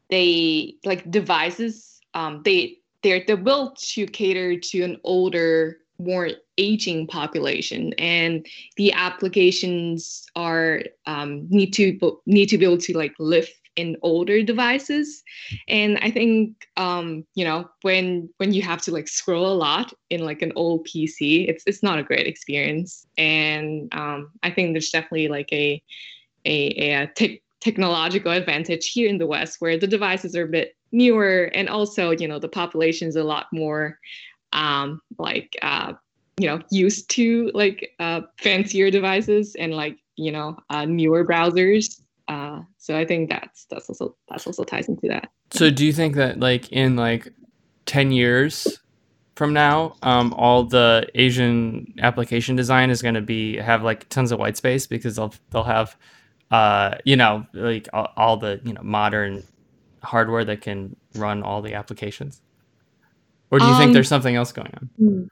[0.10, 7.08] they like devices um they they're they're built to cater to an older more aging
[7.08, 8.46] population and
[8.78, 14.42] the applications are um, need to need to be able to like live in older
[14.42, 15.24] devices.
[15.68, 19.94] And i think um, you know when when you have to like scroll a lot
[20.10, 23.06] in like an old pc it's it's not a great experience.
[23.18, 25.82] And um, i think there's definitely like a
[26.46, 30.76] a, a te- technological advantage here in the west where the devices are a bit
[30.92, 34.00] newer and also you know the population is a lot more
[34.54, 35.94] um, like uh,
[36.38, 42.02] you know used to like uh, fancier devices and like you know uh, newer browsers.
[42.28, 45.30] Uh, so I think that's that's also that's also ties into that.
[45.52, 47.34] So do you think that like in like
[47.86, 48.80] ten years
[49.36, 54.32] from now, um, all the Asian application design is going to be have like tons
[54.32, 55.96] of white space because they'll they'll have
[56.52, 59.44] uh, you know like all, all the you know modern
[60.04, 62.42] hardware that can run all the applications
[63.52, 64.90] or do you um, think there's something else going on?
[64.98, 65.24] Hmm.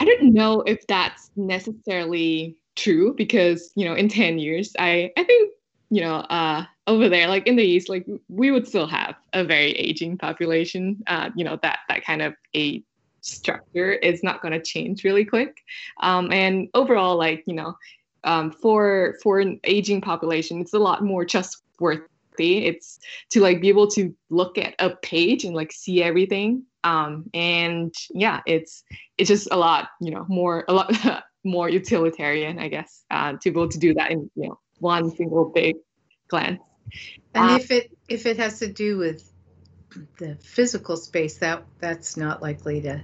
[0.00, 5.24] I don't know if that's necessarily true because you know in 10 years I I
[5.24, 5.52] think
[5.90, 9.42] you know uh over there like in the east like we would still have a
[9.42, 12.82] very aging population uh you know that that kind of a
[13.20, 15.58] structure is not going to change really quick
[16.00, 17.76] um and overall like you know
[18.24, 22.06] um for for an aging population it's a lot more trustworthy
[22.38, 27.28] it's to like be able to look at a page and like see everything um,
[27.34, 28.84] and yeah it's
[29.16, 33.50] it's just a lot you know more a lot more utilitarian i guess uh, to
[33.50, 35.76] be able to do that in you know one single big
[36.28, 36.60] glance
[37.34, 39.30] and um, if it if it has to do with
[40.18, 43.00] the physical space that that's not likely to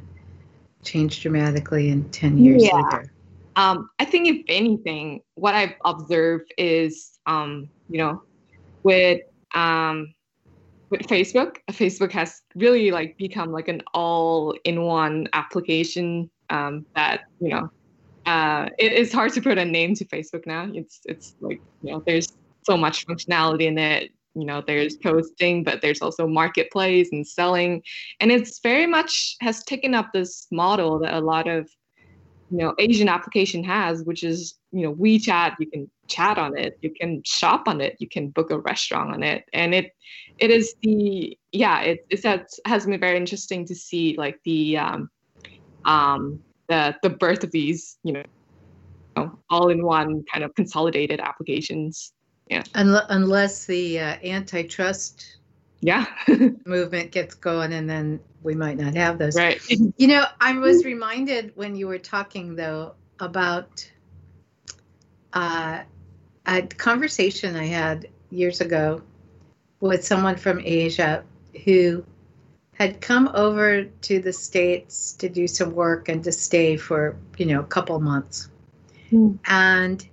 [0.83, 2.77] change dramatically in 10 years yeah.
[2.77, 3.13] later
[3.57, 8.23] um, i think if anything what i've observed is um, you know
[8.83, 9.23] with
[9.55, 10.14] um,
[10.91, 11.57] with Facebook.
[11.71, 17.71] Facebook has really like become like an all-in-one application um, that you know
[18.27, 20.69] uh, it is hard to put a name to Facebook now.
[20.73, 22.29] It's it's like you know there's
[22.63, 24.11] so much functionality in it.
[24.35, 27.83] You know there's posting, but there's also marketplace and selling,
[28.21, 31.69] and it's very much has taken up this model that a lot of
[32.51, 35.57] you know Asian application has, which is you know WeChat.
[35.59, 39.13] You can chat on it, you can shop on it, you can book a restaurant
[39.13, 39.93] on it, and it
[40.39, 42.23] it is the yeah it it
[42.65, 45.11] has, been very interesting to see like the um
[45.85, 52.13] um the the birth of these you know all in one kind of consolidated applications.
[52.49, 52.65] Yeah.
[52.75, 55.39] Unless the uh, antitrust
[55.85, 56.07] yeah.
[56.65, 59.37] movement gets going and then we might not have those.
[59.37, 59.61] Right.
[59.99, 63.91] You know i was reminded when you were talking though about
[65.35, 65.83] uh,
[66.47, 69.03] a conversation i had years ago
[69.81, 71.23] with someone from asia
[71.65, 72.05] who
[72.73, 77.47] had come over to the states to do some work and to stay for you
[77.47, 78.49] know a couple months.
[79.13, 79.39] Mm.
[79.47, 80.09] and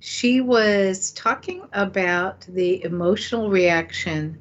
[0.00, 4.38] she was talking about the emotional reaction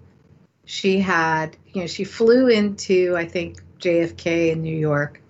[0.68, 5.22] she had you know she flew into i think jfk in new york.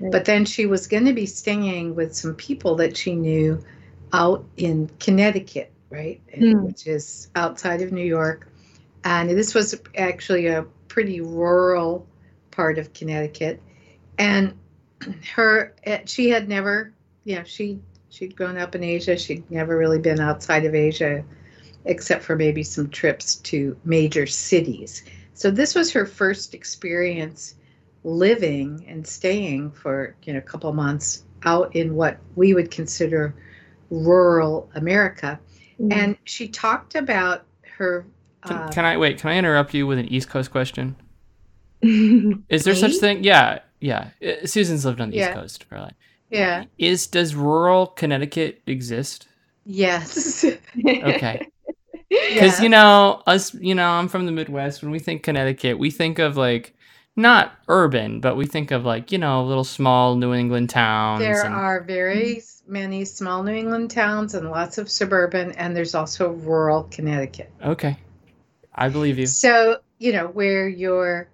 [0.00, 0.10] Right.
[0.10, 3.62] but then she was going to be staying with some people that she knew
[4.12, 6.20] out in connecticut right?
[6.36, 6.64] Hmm.
[6.64, 8.48] which is outside of new york.
[9.04, 12.06] And this was actually a pretty rural
[12.50, 13.62] part of connecticut.
[14.18, 14.54] And
[15.34, 16.92] her eh, she had never
[17.24, 17.80] you know she
[18.10, 19.16] she'd grown up in asia.
[19.16, 21.24] She'd never really been outside of asia
[21.84, 25.04] except for maybe some trips to major cities
[25.34, 27.56] so this was her first experience
[28.04, 33.34] living and staying for you know a couple months out in what we would consider
[33.90, 35.38] rural america
[35.80, 35.90] Mm.
[35.90, 37.44] and she talked about
[37.78, 38.06] her
[38.46, 39.18] Can, uh, can I wait?
[39.18, 40.96] Can I interrupt you with an East Coast question?
[42.48, 42.98] Is there such Me?
[42.98, 43.24] thing?
[43.24, 44.10] Yeah, yeah.
[44.24, 45.18] Uh, Susan's lived on the Yeah.
[45.18, 45.94] East Coast for like.
[46.30, 49.28] yeah Is does rural Connecticut exist?
[49.64, 50.44] yes
[51.02, 51.44] Okay.
[52.34, 54.82] Because you know us, you know, I'm from the Midwest.
[54.82, 56.74] When we think Connecticut, we think of like
[57.16, 61.20] not urban, but we think of like you know little small New England towns.
[61.20, 65.94] There and- are very many small New England towns and lots of suburban, and there's
[65.94, 67.50] also rural Connecticut.
[67.64, 67.96] Okay,
[68.74, 69.26] I believe you.
[69.26, 71.28] So you know where you're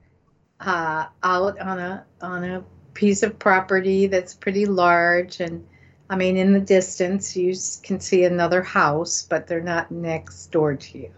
[0.60, 2.64] uh, out on a on a
[2.94, 5.66] piece of property that's pretty large, and
[6.10, 7.54] I mean in the distance you
[7.84, 11.10] can see another house, but they're not next door to you.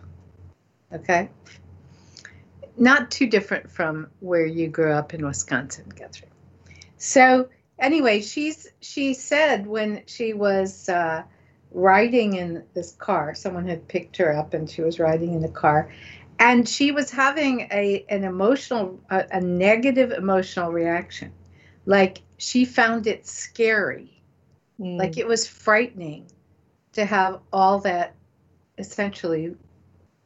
[0.93, 1.31] Okay.
[2.77, 6.29] Not too different from where you grew up in Wisconsin, Guthrie.
[6.99, 11.23] So anyway, she's she said when she was uh,
[11.71, 15.49] riding in this car, someone had picked her up and she was riding in the
[15.49, 15.91] car,
[16.39, 21.33] and she was having a an emotional a, a negative emotional reaction,
[21.87, 24.12] like she found it scary,
[24.83, 24.99] Mm.
[24.99, 26.27] like it was frightening
[26.93, 28.15] to have all that
[28.79, 29.55] essentially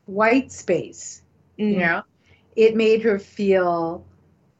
[0.07, 1.23] white space
[1.69, 1.81] you Mm.
[1.81, 2.03] know?
[2.57, 4.05] It made her feel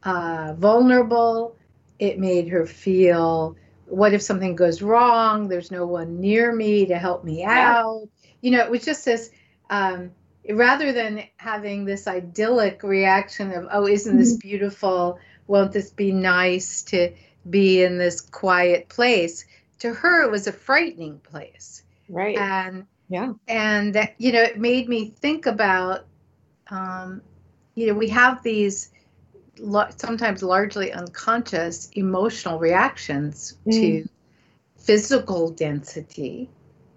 [0.03, 1.55] uh, vulnerable.
[1.99, 3.55] It made her feel
[3.87, 5.47] what if something goes wrong?
[5.47, 7.77] There's no one near me to help me Yeah.
[7.77, 8.09] out.
[8.41, 9.31] You know it was just this
[9.69, 10.11] um,
[10.49, 15.19] rather than having this idyllic reaction of oh isn't this beautiful?
[15.47, 17.13] Won't this be nice to
[17.49, 19.45] be in this quiet place
[19.79, 21.83] to her it was a frightening place.
[22.09, 22.37] Right.
[22.37, 23.33] And yeah.
[23.47, 26.05] and that you know it made me think about
[26.69, 27.21] um,
[27.75, 28.91] you know we have these
[29.95, 34.07] sometimes largely unconscious emotional reactions to
[34.77, 36.49] physical density.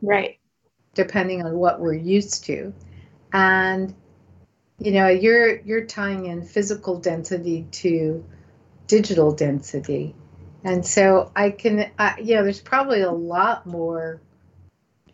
[0.03, 0.39] Right.
[0.95, 2.73] Depending on what we're used to.
[3.33, 3.95] And
[4.79, 8.25] you know you're you're tying in physical density to
[8.87, 10.15] digital density
[10.65, 14.21] and so i can I, you know there's probably a lot more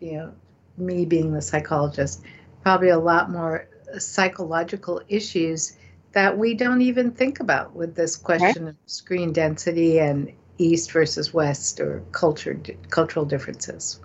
[0.01, 0.33] you know
[0.77, 2.23] me being the psychologist
[2.63, 3.69] probably a lot more
[3.99, 5.77] psychological issues
[6.13, 11.35] that we don't even think about with this question of screen density and east versus
[11.35, 12.59] west or culture
[12.91, 14.01] cultural differences.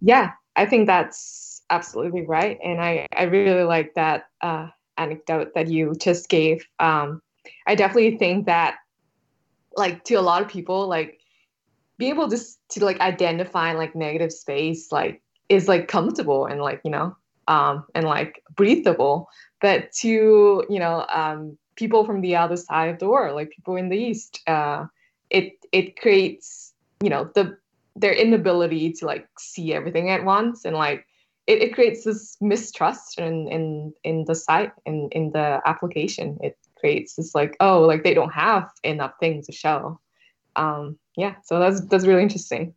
[0.00, 2.58] Yeah i think that's absolutely right.
[2.64, 6.66] And i i really like that uh, anecdote that you just gave.
[6.78, 7.20] Um
[7.66, 8.76] i definitely think that
[9.76, 11.18] like to a lot of people like
[11.98, 16.60] be able to s- to like identify like negative space like is like comfortable and
[16.60, 17.16] like you know
[17.48, 19.28] um and like breathable.
[19.60, 23.76] But to you know um people from the other side of the world like people
[23.76, 24.86] in the east uh
[25.30, 26.72] it it creates
[27.02, 27.56] you know the
[27.96, 31.06] their inability to like see everything at once and like
[31.46, 36.38] it, it creates this mistrust in in in the site in in the application.
[36.42, 39.98] It creates this like oh like they don't have enough things to show
[40.56, 42.74] um yeah so that's that's really interesting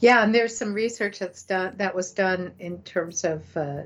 [0.00, 3.82] Yeah, and there's some research that's done that was done in terms of uh,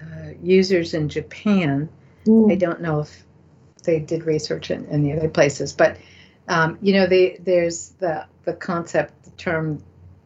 [0.00, 1.88] uh, users in Japan.
[2.50, 3.24] I don't know if
[3.82, 5.96] they did research in any other places, but
[6.48, 9.82] um, you know, they, there's the the concept, the term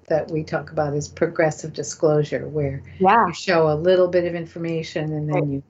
[0.08, 4.34] that we talk about is progressive disclosure, where yeah you show a little bit of
[4.34, 5.52] information and then Right.
[5.52, 5.62] you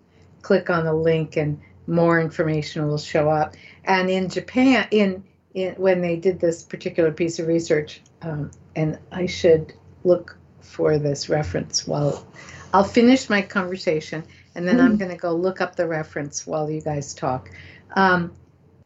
[0.42, 1.60] click on a link and
[1.90, 3.56] more information will show up.
[3.84, 8.98] And in Japan, in in when they did this particular piece of research, um, and
[9.10, 9.74] I should
[10.04, 12.24] look for this reference while
[12.72, 14.22] I'll finish my conversation
[14.54, 17.50] and then I'm going to go look up the reference while you guys talk,
[17.94, 18.32] um,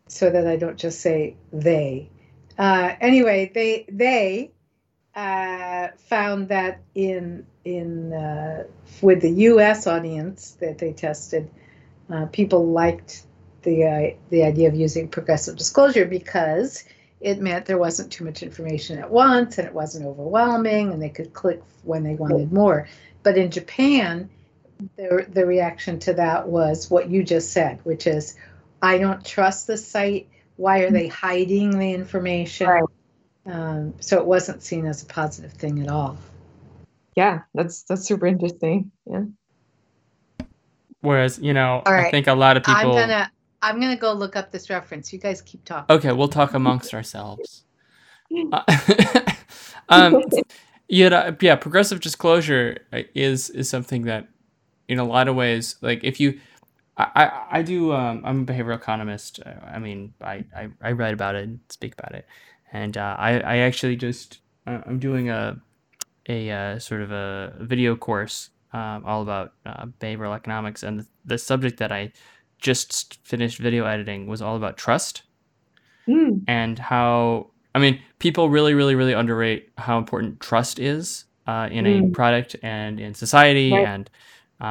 [0.08, 2.10] so that I don't just say they.
[2.58, 4.50] Uh, anyway, they they
[5.14, 8.64] uh, found that in in uh,
[9.00, 9.86] with the U.S.
[9.86, 11.50] audience that they tested,
[12.10, 13.24] uh, people liked
[13.62, 16.84] the uh, the idea of using progressive disclosure because
[17.20, 21.08] it meant there wasn't too much information at once and it wasn't overwhelming and they
[21.08, 22.86] could click when they wanted more.
[23.22, 24.28] But in Japan,
[24.96, 28.36] the the reaction to that was what you just said, which is,
[28.82, 30.28] I don't trust the site.
[30.56, 32.68] Why are they hiding the information?
[32.68, 32.84] Right.
[33.46, 36.16] Um, so it wasn't seen as a positive thing at all.
[37.16, 38.92] Yeah, that's that's super interesting.
[39.06, 39.24] Yeah.
[41.04, 42.96] Whereas, you know, All I think a lot of people.
[42.96, 43.30] I'm gonna
[43.60, 45.12] I'm gonna go look up this reference.
[45.12, 45.94] You guys keep talking.
[45.94, 47.62] Okay, we'll talk amongst ourselves.
[48.52, 48.64] Uh,
[49.90, 50.20] um,
[50.88, 51.54] yeah, uh, yeah.
[51.54, 54.26] Progressive disclosure uh, is is something that,
[54.88, 56.40] in a lot of ways, like if you,
[56.96, 57.92] I I, I do.
[57.92, 59.40] Um, I'm a behavioral economist.
[59.44, 62.26] I mean, I, I I write about it and speak about it,
[62.72, 65.60] and uh, I I actually just uh, I'm doing a
[66.28, 71.06] a uh, sort of a video course um, all about uh, behavioral economics, and the,
[71.24, 72.12] the subject that I
[72.58, 75.22] just finished video editing was all about trust
[76.08, 81.68] Mm, and how I mean people really really really underrate how important trust is uh,
[81.72, 82.12] in a Mm.
[82.12, 83.84] product and in society Right.
[83.84, 84.10] and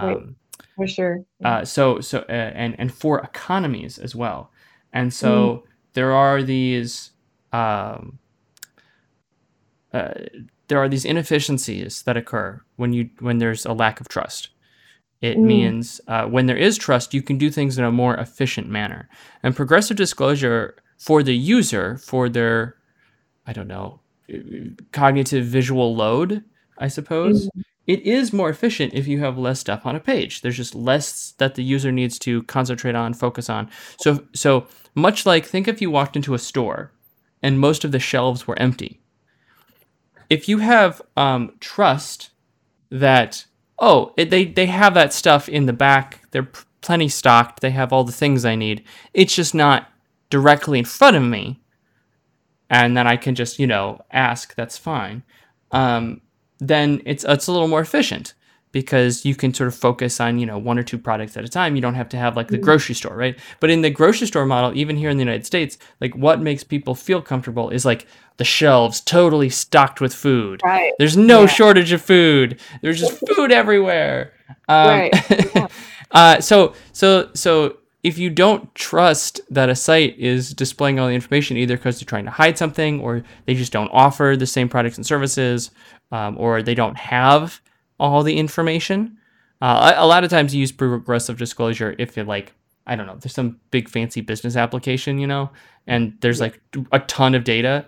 [0.01, 0.17] Right.
[0.17, 0.35] um,
[0.75, 1.25] for sure.
[1.43, 4.51] uh, so so uh, and and for economies as well
[4.93, 7.11] and so there are these
[7.51, 8.19] um,
[9.93, 10.13] uh,
[10.67, 14.49] there are these inefficiencies that occur when you when there's a lack of trust.
[15.21, 15.43] It Mm.
[15.45, 19.09] means uh, when there is trust you can do things in a more efficient manner.
[19.43, 22.75] And progressive disclosure for the user for their
[23.45, 23.99] i don't know
[24.91, 26.43] cognitive visual load
[26.77, 27.49] i suppose
[27.87, 30.39] it is more efficient if you have less stuff on a page.
[30.41, 33.69] There's just less that the user needs to concentrate on focus on.
[33.99, 36.93] So so much like think if you walked into a store
[37.41, 39.01] and most of the shelves were empty
[40.29, 42.29] if you have um, trust
[42.89, 43.45] that
[43.79, 46.49] oh it, they they have that stuff in the back they're
[46.81, 49.89] plenty stocked they have all the things i need it's just not
[50.29, 51.59] directly in front of me
[52.69, 55.23] and then i can just you know ask that's fine.
[55.71, 56.21] Um,
[56.59, 58.33] then it's it's a little more efficient
[58.73, 61.47] because you can sort of focus on you know one or two products at a
[61.47, 62.63] time you don't have to have like the Mhm.
[62.63, 65.77] grocery store right but in the grocery store model even here in the united states
[66.01, 68.05] like what makes people feel comfortable is like
[68.37, 70.91] the shelves totally stocked with food Right.
[70.99, 71.47] there's no Yeah.
[71.47, 72.59] shortage of food.
[72.81, 74.33] There's just food everywhere.
[74.67, 75.29] Um, Right.
[75.55, 75.67] Yeah.
[76.11, 81.13] uh, so so so if you don't trust that a site is displaying all the
[81.13, 84.67] information, either because they're trying to hide something, or they just don't offer the same
[84.67, 85.71] products and services,
[86.11, 87.61] um, or they don't have
[88.03, 89.17] all the information,
[89.61, 92.53] uh, a, lot of times you use progressive disclosure if you're like
[92.85, 95.49] I don't know, there's some big fancy business application, you know,
[95.87, 96.59] and there's like
[96.91, 97.87] a ton of data.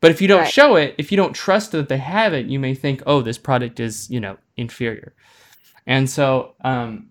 [0.00, 0.52] But if you don't Right.
[0.52, 3.38] show it, if you don't trust that they have it, you may think, oh, this
[3.38, 5.14] product is, you know, inferior.
[5.84, 7.10] And so, um,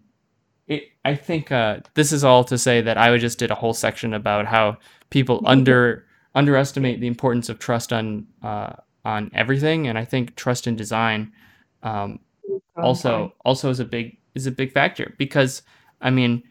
[0.68, 3.74] it, I think uh, this is all to say that I just did a whole
[3.74, 4.78] section about how
[5.10, 8.74] people under underestimate the importance of trust on uh,
[9.04, 11.34] on everything, and I think trust in design
[11.84, 12.20] um,
[12.76, 15.62] also also is a big is a big factor because
[16.02, 16.44] I mean,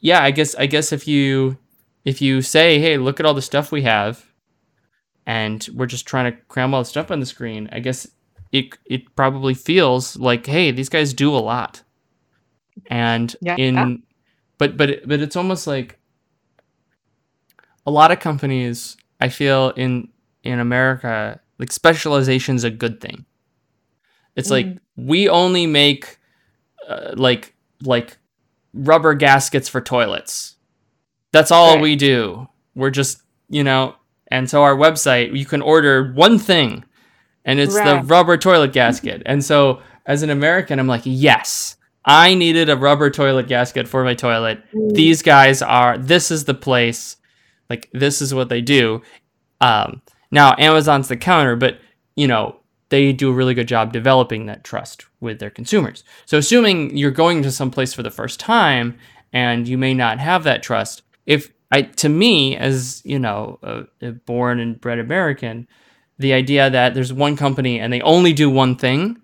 [0.00, 1.58] yeah, I guess I guess if you
[2.04, 4.26] if you say, hey, look at all the stuff we have,
[5.26, 8.06] and we're just trying to cram all the stuff on the screen, I guess
[8.52, 11.82] it it probably feels like, hey, these guys do a lot,
[12.86, 13.56] and Yeah.
[13.56, 14.02] in
[14.58, 15.98] but but but it's almost like
[17.86, 20.08] a lot of companies I feel in
[20.42, 23.24] in America like specialization is a good thing.
[24.36, 24.78] It's like mm.
[24.96, 26.18] We only make
[26.88, 28.16] uh, like like
[28.72, 30.56] rubber gaskets for toilets.
[31.32, 31.82] That's all Right.
[31.82, 32.48] we do.
[32.74, 33.94] We're just, you know,
[34.28, 36.84] and so our website you can order one thing
[37.44, 39.22] and it's the rubber toilet gasket.
[39.26, 44.04] and so as an American I'm like, "Yes, I needed a rubber toilet gasket for
[44.04, 44.62] my toilet.
[44.74, 44.94] Mm.
[44.94, 47.16] These guys are this is the place.
[47.70, 49.02] Like this is what they do."
[49.60, 51.78] Um now Amazon's the counter, but
[52.16, 52.56] you know,
[52.94, 56.04] they do a really good job developing that trust with their consumers.
[56.26, 58.96] So assuming you're going to some place for the first time
[59.32, 63.82] and you may not have that trust, if I to me as, you know, a,
[64.00, 65.66] a born and bred American,
[66.20, 69.20] the idea that there's one company and they only do one thing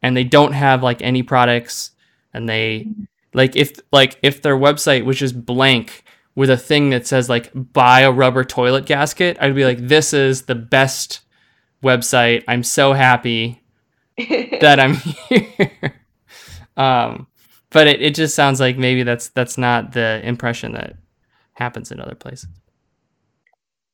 [0.00, 1.90] and they don't have like any products
[2.32, 2.88] and they
[3.34, 6.02] like if like if their website was just blank
[6.34, 10.14] with a thing that says like buy a rubber toilet gasket, I'd be like this
[10.14, 11.20] is the best
[11.82, 12.44] website.
[12.48, 13.62] I'm so happy
[14.18, 15.94] that I'm here.
[16.76, 17.26] um,
[17.70, 20.96] but it, it just sounds like maybe that's that's not the impression that
[21.54, 22.48] happens in other places.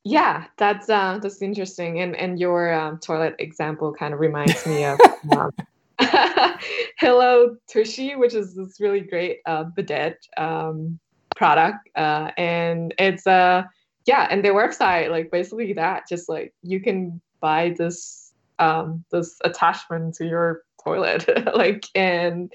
[0.04, 4.84] Yeah, that's uh, that's interesting, and and your um, toilet example kind of reminds me
[4.84, 5.00] of
[5.36, 5.50] um,
[6.98, 10.98] Hello Tushy, which is this really great uh, bidet um,
[11.34, 13.64] product, uh, and it's uh
[14.06, 19.38] yeah, and their website like basically that, just like you can buy this um this
[19.44, 22.52] attachment to your toilet, like and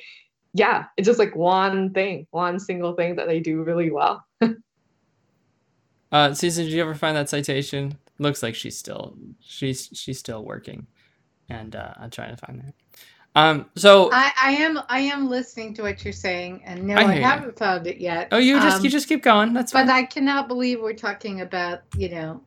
[0.54, 4.26] yeah, it's just like one thing, one single thing that they do really well.
[6.14, 7.98] Uh, Susan, did you ever find that citation?
[8.20, 10.88] Looks like she's still she's she's still working,
[11.48, 12.74] and uh, I'm trying to find that.
[13.34, 17.04] Um, so I, I am I am listening to what you're saying, and no, I,
[17.04, 17.56] I I haven't you.
[17.56, 18.28] found it yet.
[18.34, 19.54] oh, you just Um, you just keep going.
[19.54, 19.88] That's fine.
[19.88, 19.94] But.
[19.96, 22.42] I cannot believe we're talking about you know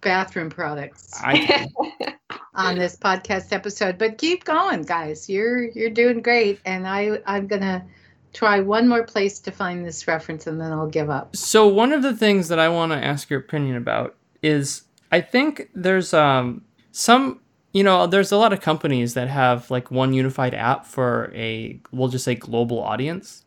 [0.00, 1.68] bathroom products I,
[2.54, 3.98] on this podcast episode.
[3.98, 5.28] But keep going, guys.
[5.28, 7.84] You're you're doing great, and I I'm gonna
[8.32, 11.34] try one more place to find this reference, and then I'll give up.
[11.36, 15.20] so one of the things that I want to ask your opinion about is I
[15.20, 17.40] think there's um some
[17.72, 21.80] you know there's a lot of companies that have like one unified app for a
[21.92, 23.44] we'll just say global audience.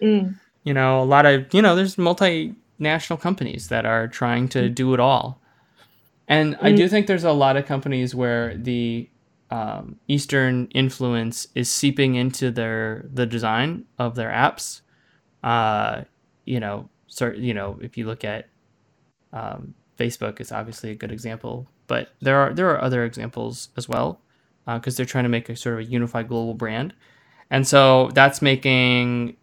[0.00, 4.68] Mm, you know a lot of you know there's multinational companies that are trying to
[4.68, 5.41] do it all
[6.28, 9.08] and i do think there's a lot of companies where the
[9.50, 14.80] um, eastern influence is seeping into their the design of their apps.
[15.44, 16.04] Uh,
[16.46, 18.48] you know cert, you know if you look at
[19.34, 23.88] um, facebook is obviously a good example but there are there are other examples as
[23.88, 24.22] well
[24.66, 26.94] because they're trying to make a sort of a unified global brand.
[27.50, 29.36] And so that's making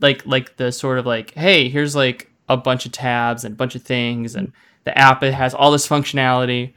[0.00, 3.56] like like the sort of like hey here's like a bunch of tabs and a
[3.56, 4.52] bunch of things and
[4.86, 6.72] the app it has all this functionality.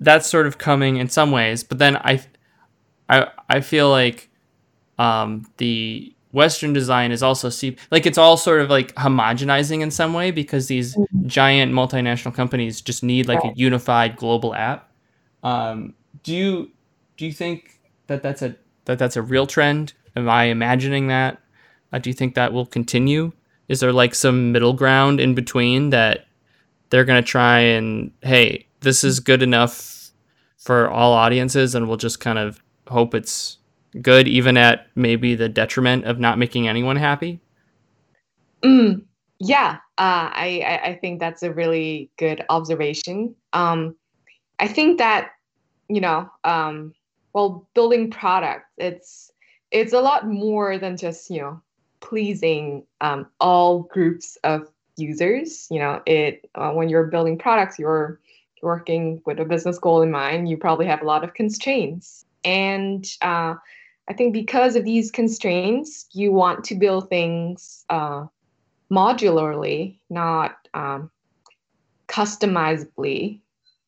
[0.00, 2.20] That's sort of coming in some ways but then i
[3.08, 4.28] i i feel like
[4.98, 9.90] um the western design is also see like it's all sort of like homogenizing in
[9.90, 10.96] some way because these
[11.26, 14.90] giant multinational companies just need like a unified global app.
[15.44, 15.94] Um
[16.24, 16.70] do you
[17.16, 19.92] do you think that that's a that that's a real trend?
[20.16, 21.40] Am i imagining that?
[21.92, 23.30] Uh, do you think that will continue?
[23.68, 26.26] Is there like some middle ground in between that
[26.94, 30.12] they're going to try and, hey, this is good enough
[30.58, 33.58] for all audiences and we'll just kind of hope it's
[34.00, 37.40] good, even at maybe the detriment of not making anyone happy?
[38.62, 39.02] mm,
[39.40, 43.34] yeah, uh, I, I think that's a really good observation.
[43.52, 43.96] Um,
[44.60, 45.32] I think that
[45.88, 46.94] you know, um,
[47.32, 49.32] well, building product, it's
[49.72, 51.60] it's a lot more than just you know
[51.98, 55.66] pleasing um, all groups of users.
[55.70, 58.20] You know, it uh, when you're building products, you're
[58.62, 60.48] working with a business goal in mind.
[60.48, 63.54] You probably have a lot of constraints, and uh,
[64.08, 68.26] I think because of these constraints, you want to build things uh,
[68.90, 71.10] modularly, not um,
[72.08, 73.40] customizably,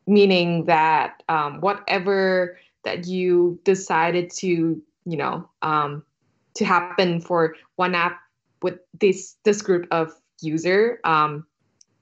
[0.06, 6.02] meaning that um, whatever that you decided to, you know, um,
[6.54, 8.18] to happen for one app
[8.62, 11.46] with this this group of user um,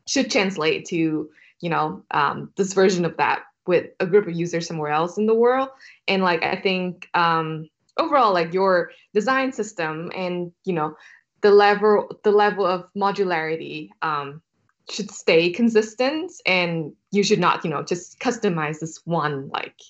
[0.06, 1.30] should translate to,
[1.60, 5.26] you know, um, this version of that with a group of users somewhere else in
[5.26, 5.68] the world.
[6.08, 7.68] And like I think um,
[7.98, 10.96] overall, like your design system and you know
[11.40, 14.42] the level the level of modularity um,
[14.90, 19.80] should stay consistent and you should not you know just customize this one like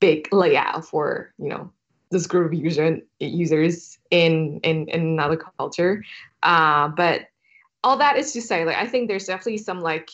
[0.00, 1.70] big layout for you know
[2.10, 6.04] this group of user, users in, in in another culture
[6.42, 7.22] uh, but
[7.86, 10.10] all that is to say like i think there's definitely some like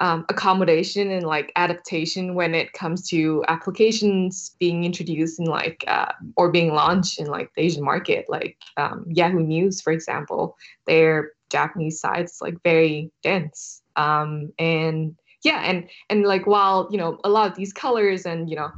[0.00, 6.12] um, accommodation and like adaptation when it comes to applications being introduced in like uh,
[6.36, 10.56] or being launched in like the Asian market, like um, Yahoo News, for example.
[10.88, 15.14] Their Japanese sites like very dense, um, and
[15.44, 18.70] yeah, and and like while you know a lot of these colors and you know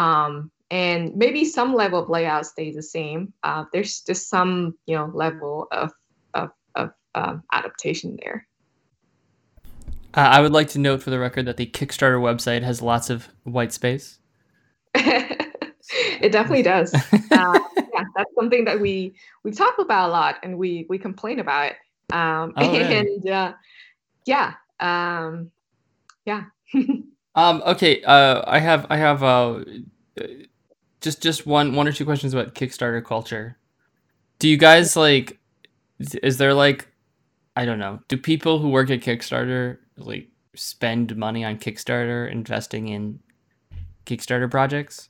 [0.00, 3.32] um, and maybe some level of layout stays the same.
[3.42, 5.90] Uh, there's just some you know level of
[6.34, 6.50] of of
[7.14, 8.46] um, adaptation there.
[10.14, 13.08] Uh, I would like to note for the record that the Kickstarter website has lots
[13.08, 14.18] of white space.
[14.94, 16.94] it definitely does.
[17.32, 17.58] Uh,
[17.94, 21.72] yeah, that's something that we we talk about a lot, and we we complain about.
[22.12, 23.54] Um, Oh, and uh,
[24.26, 25.50] yeah, um,
[26.26, 26.44] yeah.
[27.34, 29.64] Um, okay, uh, I have I have uh,
[31.00, 33.56] just just one one or two questions about Kickstarter culture.
[34.38, 35.38] Do you guys like?
[36.22, 36.91] Is there like,
[37.56, 38.00] I don't know.
[38.08, 43.18] Do people who work at Kickstarter like spend money on Kickstarter, investing in
[44.06, 45.08] Kickstarter projects,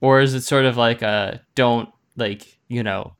[0.00, 3.14] or is it sort of like a don't like you know,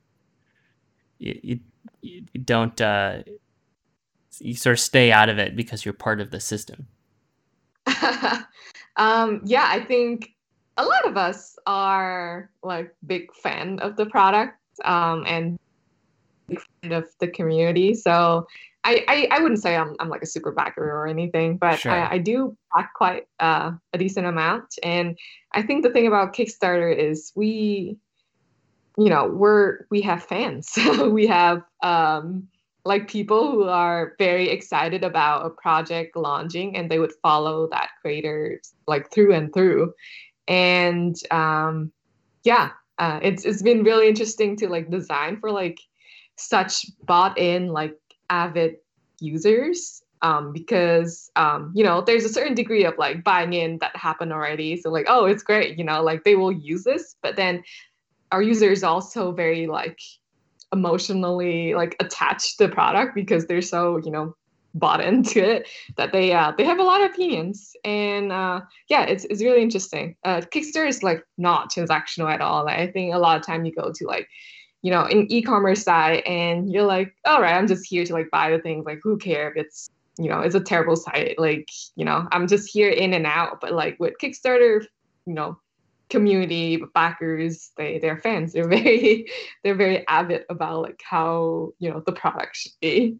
[1.19, 1.59] you, you,
[2.01, 3.23] you don't uh,
[4.39, 6.87] you sort of stay out of it because you're part of the system?
[8.97, 10.31] um, yeah, I think
[10.77, 15.59] a lot of us are like big fan of the product um, and
[16.83, 17.93] of the community.
[17.93, 18.47] So
[18.83, 21.91] I, I, I, wouldn't say I'm, I'm like a super backer or anything, but sure.
[21.91, 24.75] I, I, do back quite uh, a decent amount.
[24.81, 25.17] And
[25.51, 27.97] I think the thing about Kickstarter is we,
[28.97, 30.71] you know, we're we have fans.
[31.11, 32.47] we have um,
[32.87, 37.89] like people who are very excited about a project launching and they would follow that
[38.01, 39.93] creator like through and through
[40.47, 41.91] and um
[42.43, 45.79] yeah uh, it's it's been really interesting to like design for like
[46.37, 47.97] such bought in like
[48.29, 48.75] avid
[49.19, 53.95] users um because um you know there's a certain degree of like buying in that
[53.95, 54.77] happened already.
[54.77, 57.15] So like oh it's great you know like they will use this.
[57.21, 57.63] But then
[58.31, 59.99] our users also very like
[60.73, 64.35] emotionally like attached to the product because they're so you know
[64.73, 67.75] bought into it that they uh they have a lot of opinions.
[67.83, 70.15] And uh yeah it's, it's really interesting.
[70.23, 72.65] Uh kickstarter is like not transactional at all.
[72.65, 74.27] Like, i think a lot of time you go to like
[74.87, 78.29] you know an e-commerce site and you're like all right i'm just here to like
[78.31, 81.67] buy the things like who cares if it's you know it's a terrible site like
[81.97, 84.81] you know i'm just here in and out but like with kickstarter
[85.25, 85.59] you know
[86.09, 88.53] community backers they they're fans.
[88.53, 89.27] They're very
[89.63, 93.17] they're very avid about like how you know the product should be.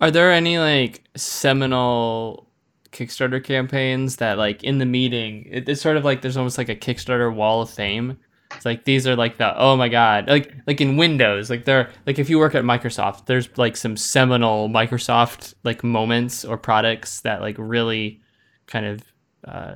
[0.00, 2.46] Are there any like seminal
[2.92, 6.70] kickstarter campaigns that like in the meeting it, it's sort of like there's almost like
[6.70, 8.18] a kickstarter wall of fame
[8.58, 11.90] it's like these are like the oh my god like like in windows like they're
[12.06, 17.20] like if you work at microsoft there's like some seminal microsoft like moments or products
[17.22, 18.20] that like really
[18.66, 19.00] kind of
[19.46, 19.74] uh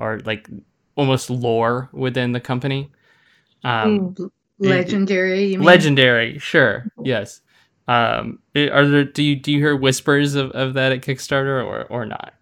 [0.00, 0.48] are like
[0.96, 2.90] almost lore within the company.
[3.62, 5.56] Um, mm, legendary.
[5.56, 7.42] legendary, sure, yes.
[7.86, 9.04] Um, are there?
[9.04, 12.34] Do you do you hear whispers of, of that at Kickstarter or or not?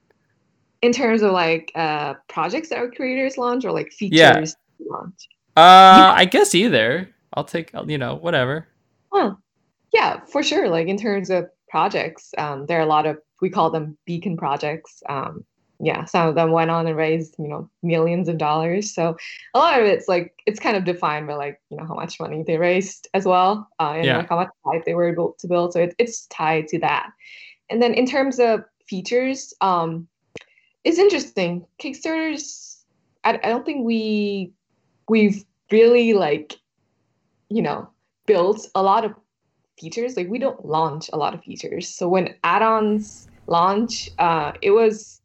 [0.83, 4.45] In terms of like uh, projects that our creators launch or like features yeah.
[4.79, 5.29] launch.
[5.59, 7.13] Uh, I guess either.
[7.35, 8.69] I'll take you know whatever.
[9.13, 9.35] Huh.
[9.93, 10.69] Yeah, for sure.
[10.69, 14.37] Like in terms of projects, um, there are a lot of we call them beacon
[14.37, 15.03] projects.
[15.09, 15.45] Um,
[15.81, 18.93] yeah, some of them went on and raised, you know, millions of dollars.
[18.93, 19.17] So
[19.55, 22.19] a lot of it's like it's kind of defined by like, you know, how much
[22.19, 24.19] money they raised as well, uh, and yeah.
[24.19, 25.73] like how much hype they were able to build.
[25.73, 27.11] So it, it's tied to that.
[27.71, 30.09] And then in terms of features, um,
[30.85, 31.67] it's interesting.
[31.81, 32.79] Kickstarters,
[33.25, 34.53] I, I don't think we
[35.09, 36.55] we've really like,
[37.49, 37.89] you know,
[38.27, 39.15] built a lot of
[39.79, 40.17] features.
[40.17, 41.89] Like we don't launch a lot of features.
[41.89, 45.21] So when add-ons launch, uh, it was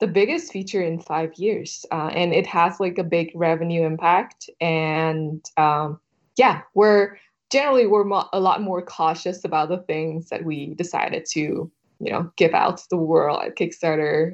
[0.00, 4.48] the biggest feature in five years, uh, and it has like a big revenue impact.
[4.60, 6.00] And um,
[6.36, 7.18] yeah, we're
[7.50, 11.70] generally we're mo- a lot more cautious about the things that we decided to
[12.00, 14.32] you know give out to the world at Kickstarter.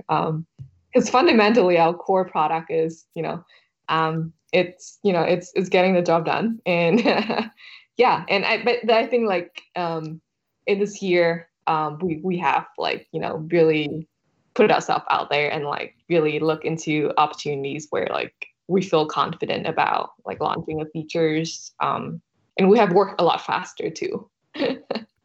[0.93, 3.45] because um, fundamentally, our core product is you know
[3.89, 7.01] um, it's you know it's it's getting the job done, and
[7.97, 10.21] yeah, and I but I think like um,
[10.67, 14.09] in this year um, we we have like you know really
[14.55, 18.35] put ourselves out there and like really look into opportunities where like
[18.69, 22.21] we feel confident about like launching the features um,
[22.59, 24.29] and we have worked a lot faster too.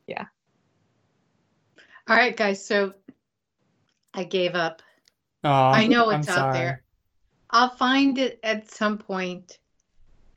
[0.07, 0.25] Yeah.
[2.09, 2.93] All right guys so
[4.13, 4.81] i gave up.
[5.45, 6.59] Oh, i know it's I'm out sorry.
[6.59, 6.83] there
[7.51, 9.59] i'll find it at some point.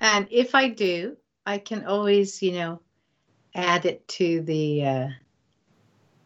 [0.01, 2.81] and if i do i can always you know
[3.55, 5.09] add it to the uh,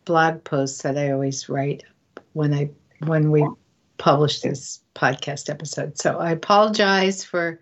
[0.05, 1.85] blog posts that i always write
[2.33, 2.71] when I
[3.07, 3.47] when we
[3.99, 5.99] publish this podcast episode.
[5.99, 7.61] So I apologize for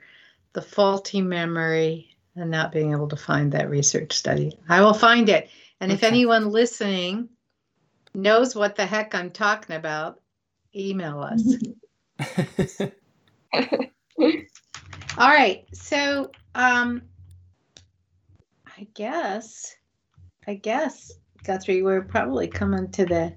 [0.53, 4.59] the faulty memory and not being able to find that research study.
[4.69, 5.49] I will find it.
[5.81, 5.97] And okay.
[5.97, 7.31] if anyone listening
[8.15, 10.21] knows what the heck I'm talking about,
[10.75, 12.83] email us.
[15.19, 15.65] All right.
[15.73, 17.03] So um
[18.79, 19.75] I guess
[20.47, 21.13] I guess
[21.45, 23.35] Guthrie, we're probably coming to the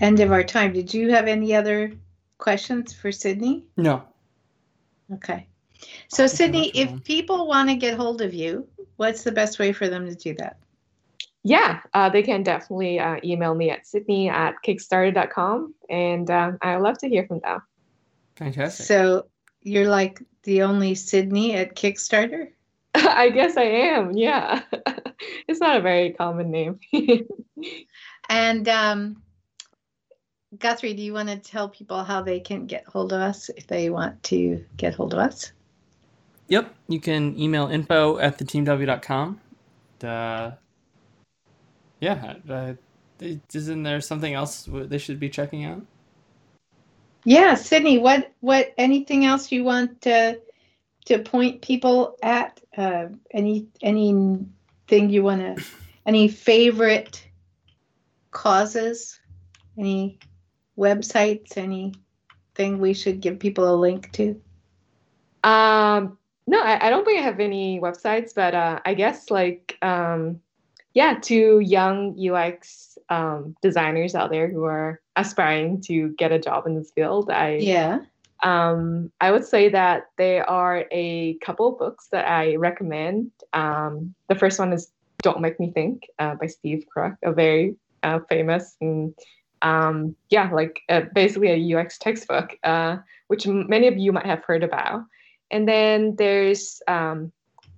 [0.00, 0.72] end of our time.
[0.72, 1.92] Did you have any other
[2.38, 3.64] questions for Sydney?
[3.76, 4.02] No.
[5.14, 5.46] Okay.
[6.08, 9.88] So, Sydney, if people want to get hold of you, what's the best way for
[9.88, 10.58] them to do that?
[11.44, 15.74] Yeah, uh, they can definitely uh, email me at sydney at kickstarter.com.
[15.88, 17.62] And uh, I would love to hear from them.
[18.36, 18.86] Fantastic.
[18.86, 19.26] So,
[19.62, 22.50] you're like the only Sydney at Kickstarter?
[22.94, 24.12] I guess I am.
[24.12, 24.62] Yeah.
[25.48, 26.80] it's not a very common name.
[28.28, 29.22] and um,
[30.58, 33.66] Guthrie, do you want to tell people how they can get hold of us if
[33.66, 35.52] they want to get hold of us?
[36.48, 36.74] Yep.
[36.88, 39.40] You can email info at theteamw.com
[40.04, 40.52] uh,
[42.00, 42.74] yeah, uh,
[43.52, 45.82] isn't there something else they should be checking out?
[47.28, 50.40] Yeah, Sydney, what what anything else you want to
[51.04, 52.58] to point people at?
[52.74, 55.62] Uh, any anything you want to?
[56.06, 57.22] Any favorite
[58.30, 59.20] causes?
[59.76, 60.20] Any
[60.78, 61.58] websites?
[61.58, 64.40] Anything we should give people a link to?
[65.44, 66.16] Um,
[66.46, 70.40] no, I, I don't think I have any websites, but uh, I guess like um,
[70.94, 76.66] yeah, to young UX um, designers out there who are aspiring to get a job
[76.66, 78.00] in this field, I yeah.
[78.44, 83.32] Um, I would say that there are a couple books that I recommend.
[83.52, 84.92] Um, the first one is
[85.22, 89.14] "Don't Make Me Think" uh, by Steve Krug, a very uh, famous and
[89.62, 92.98] um, yeah, like uh, basically a UX textbook, uh,
[93.28, 95.04] which many of you might have heard about.
[95.50, 97.32] And then there's um,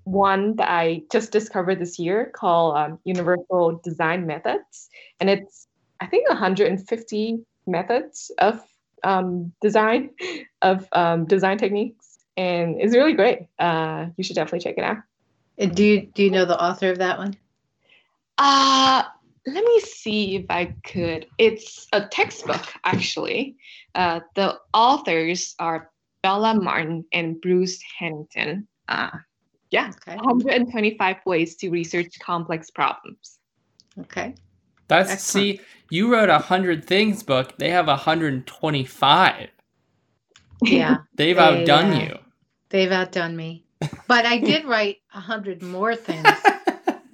[0.05, 4.89] one that I just discovered this year called um, Universal Design Methods.
[5.19, 5.67] And it's,
[6.01, 8.61] I think, 150 methods of
[9.05, 10.11] um, design,
[10.63, 12.19] of um, design techniques.
[12.37, 13.41] And it's really great.
[13.59, 14.99] Uh, you should definitely check it out.
[15.59, 17.37] And do you, do you know the author of that one?
[18.39, 19.03] Uh,
[19.47, 21.27] let me see if I could.
[21.39, 23.57] It's a textbook, actually.
[23.95, 25.91] Uh, the authors are
[26.23, 28.67] Bella Martin and Bruce Hanington.
[28.89, 29.11] Uh,
[29.71, 30.17] yeah, okay.
[30.17, 33.39] 125 ways to research complex problems.
[33.99, 34.35] Okay.
[34.89, 35.59] That's Excellent.
[35.59, 35.61] see,
[35.91, 37.57] you wrote a hundred things book.
[37.59, 39.49] They have 125.
[40.63, 40.97] Yeah.
[41.15, 42.19] They've they, outdone uh, you.
[42.71, 43.65] They've outdone me.
[44.09, 46.27] But I did write a hundred more things.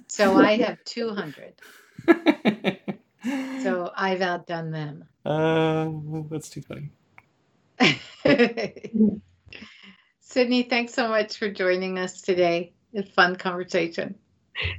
[0.07, 1.53] so I have 200.
[3.61, 5.05] so I've outdone them.
[5.27, 5.89] Uh,
[6.29, 6.89] that's too funny.
[10.37, 12.71] Sydney, thanks so much for joining us today.
[12.93, 14.13] It's fun conversation.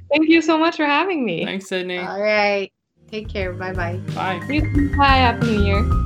[0.09, 1.43] Thank you so much for having me.
[1.43, 1.97] Thanks, Sydney.
[1.97, 2.71] All right.
[3.11, 3.51] Take care.
[3.51, 3.97] Bye-bye.
[4.15, 4.39] Bye.
[4.39, 5.17] Bye.
[5.17, 6.05] Happy New Year.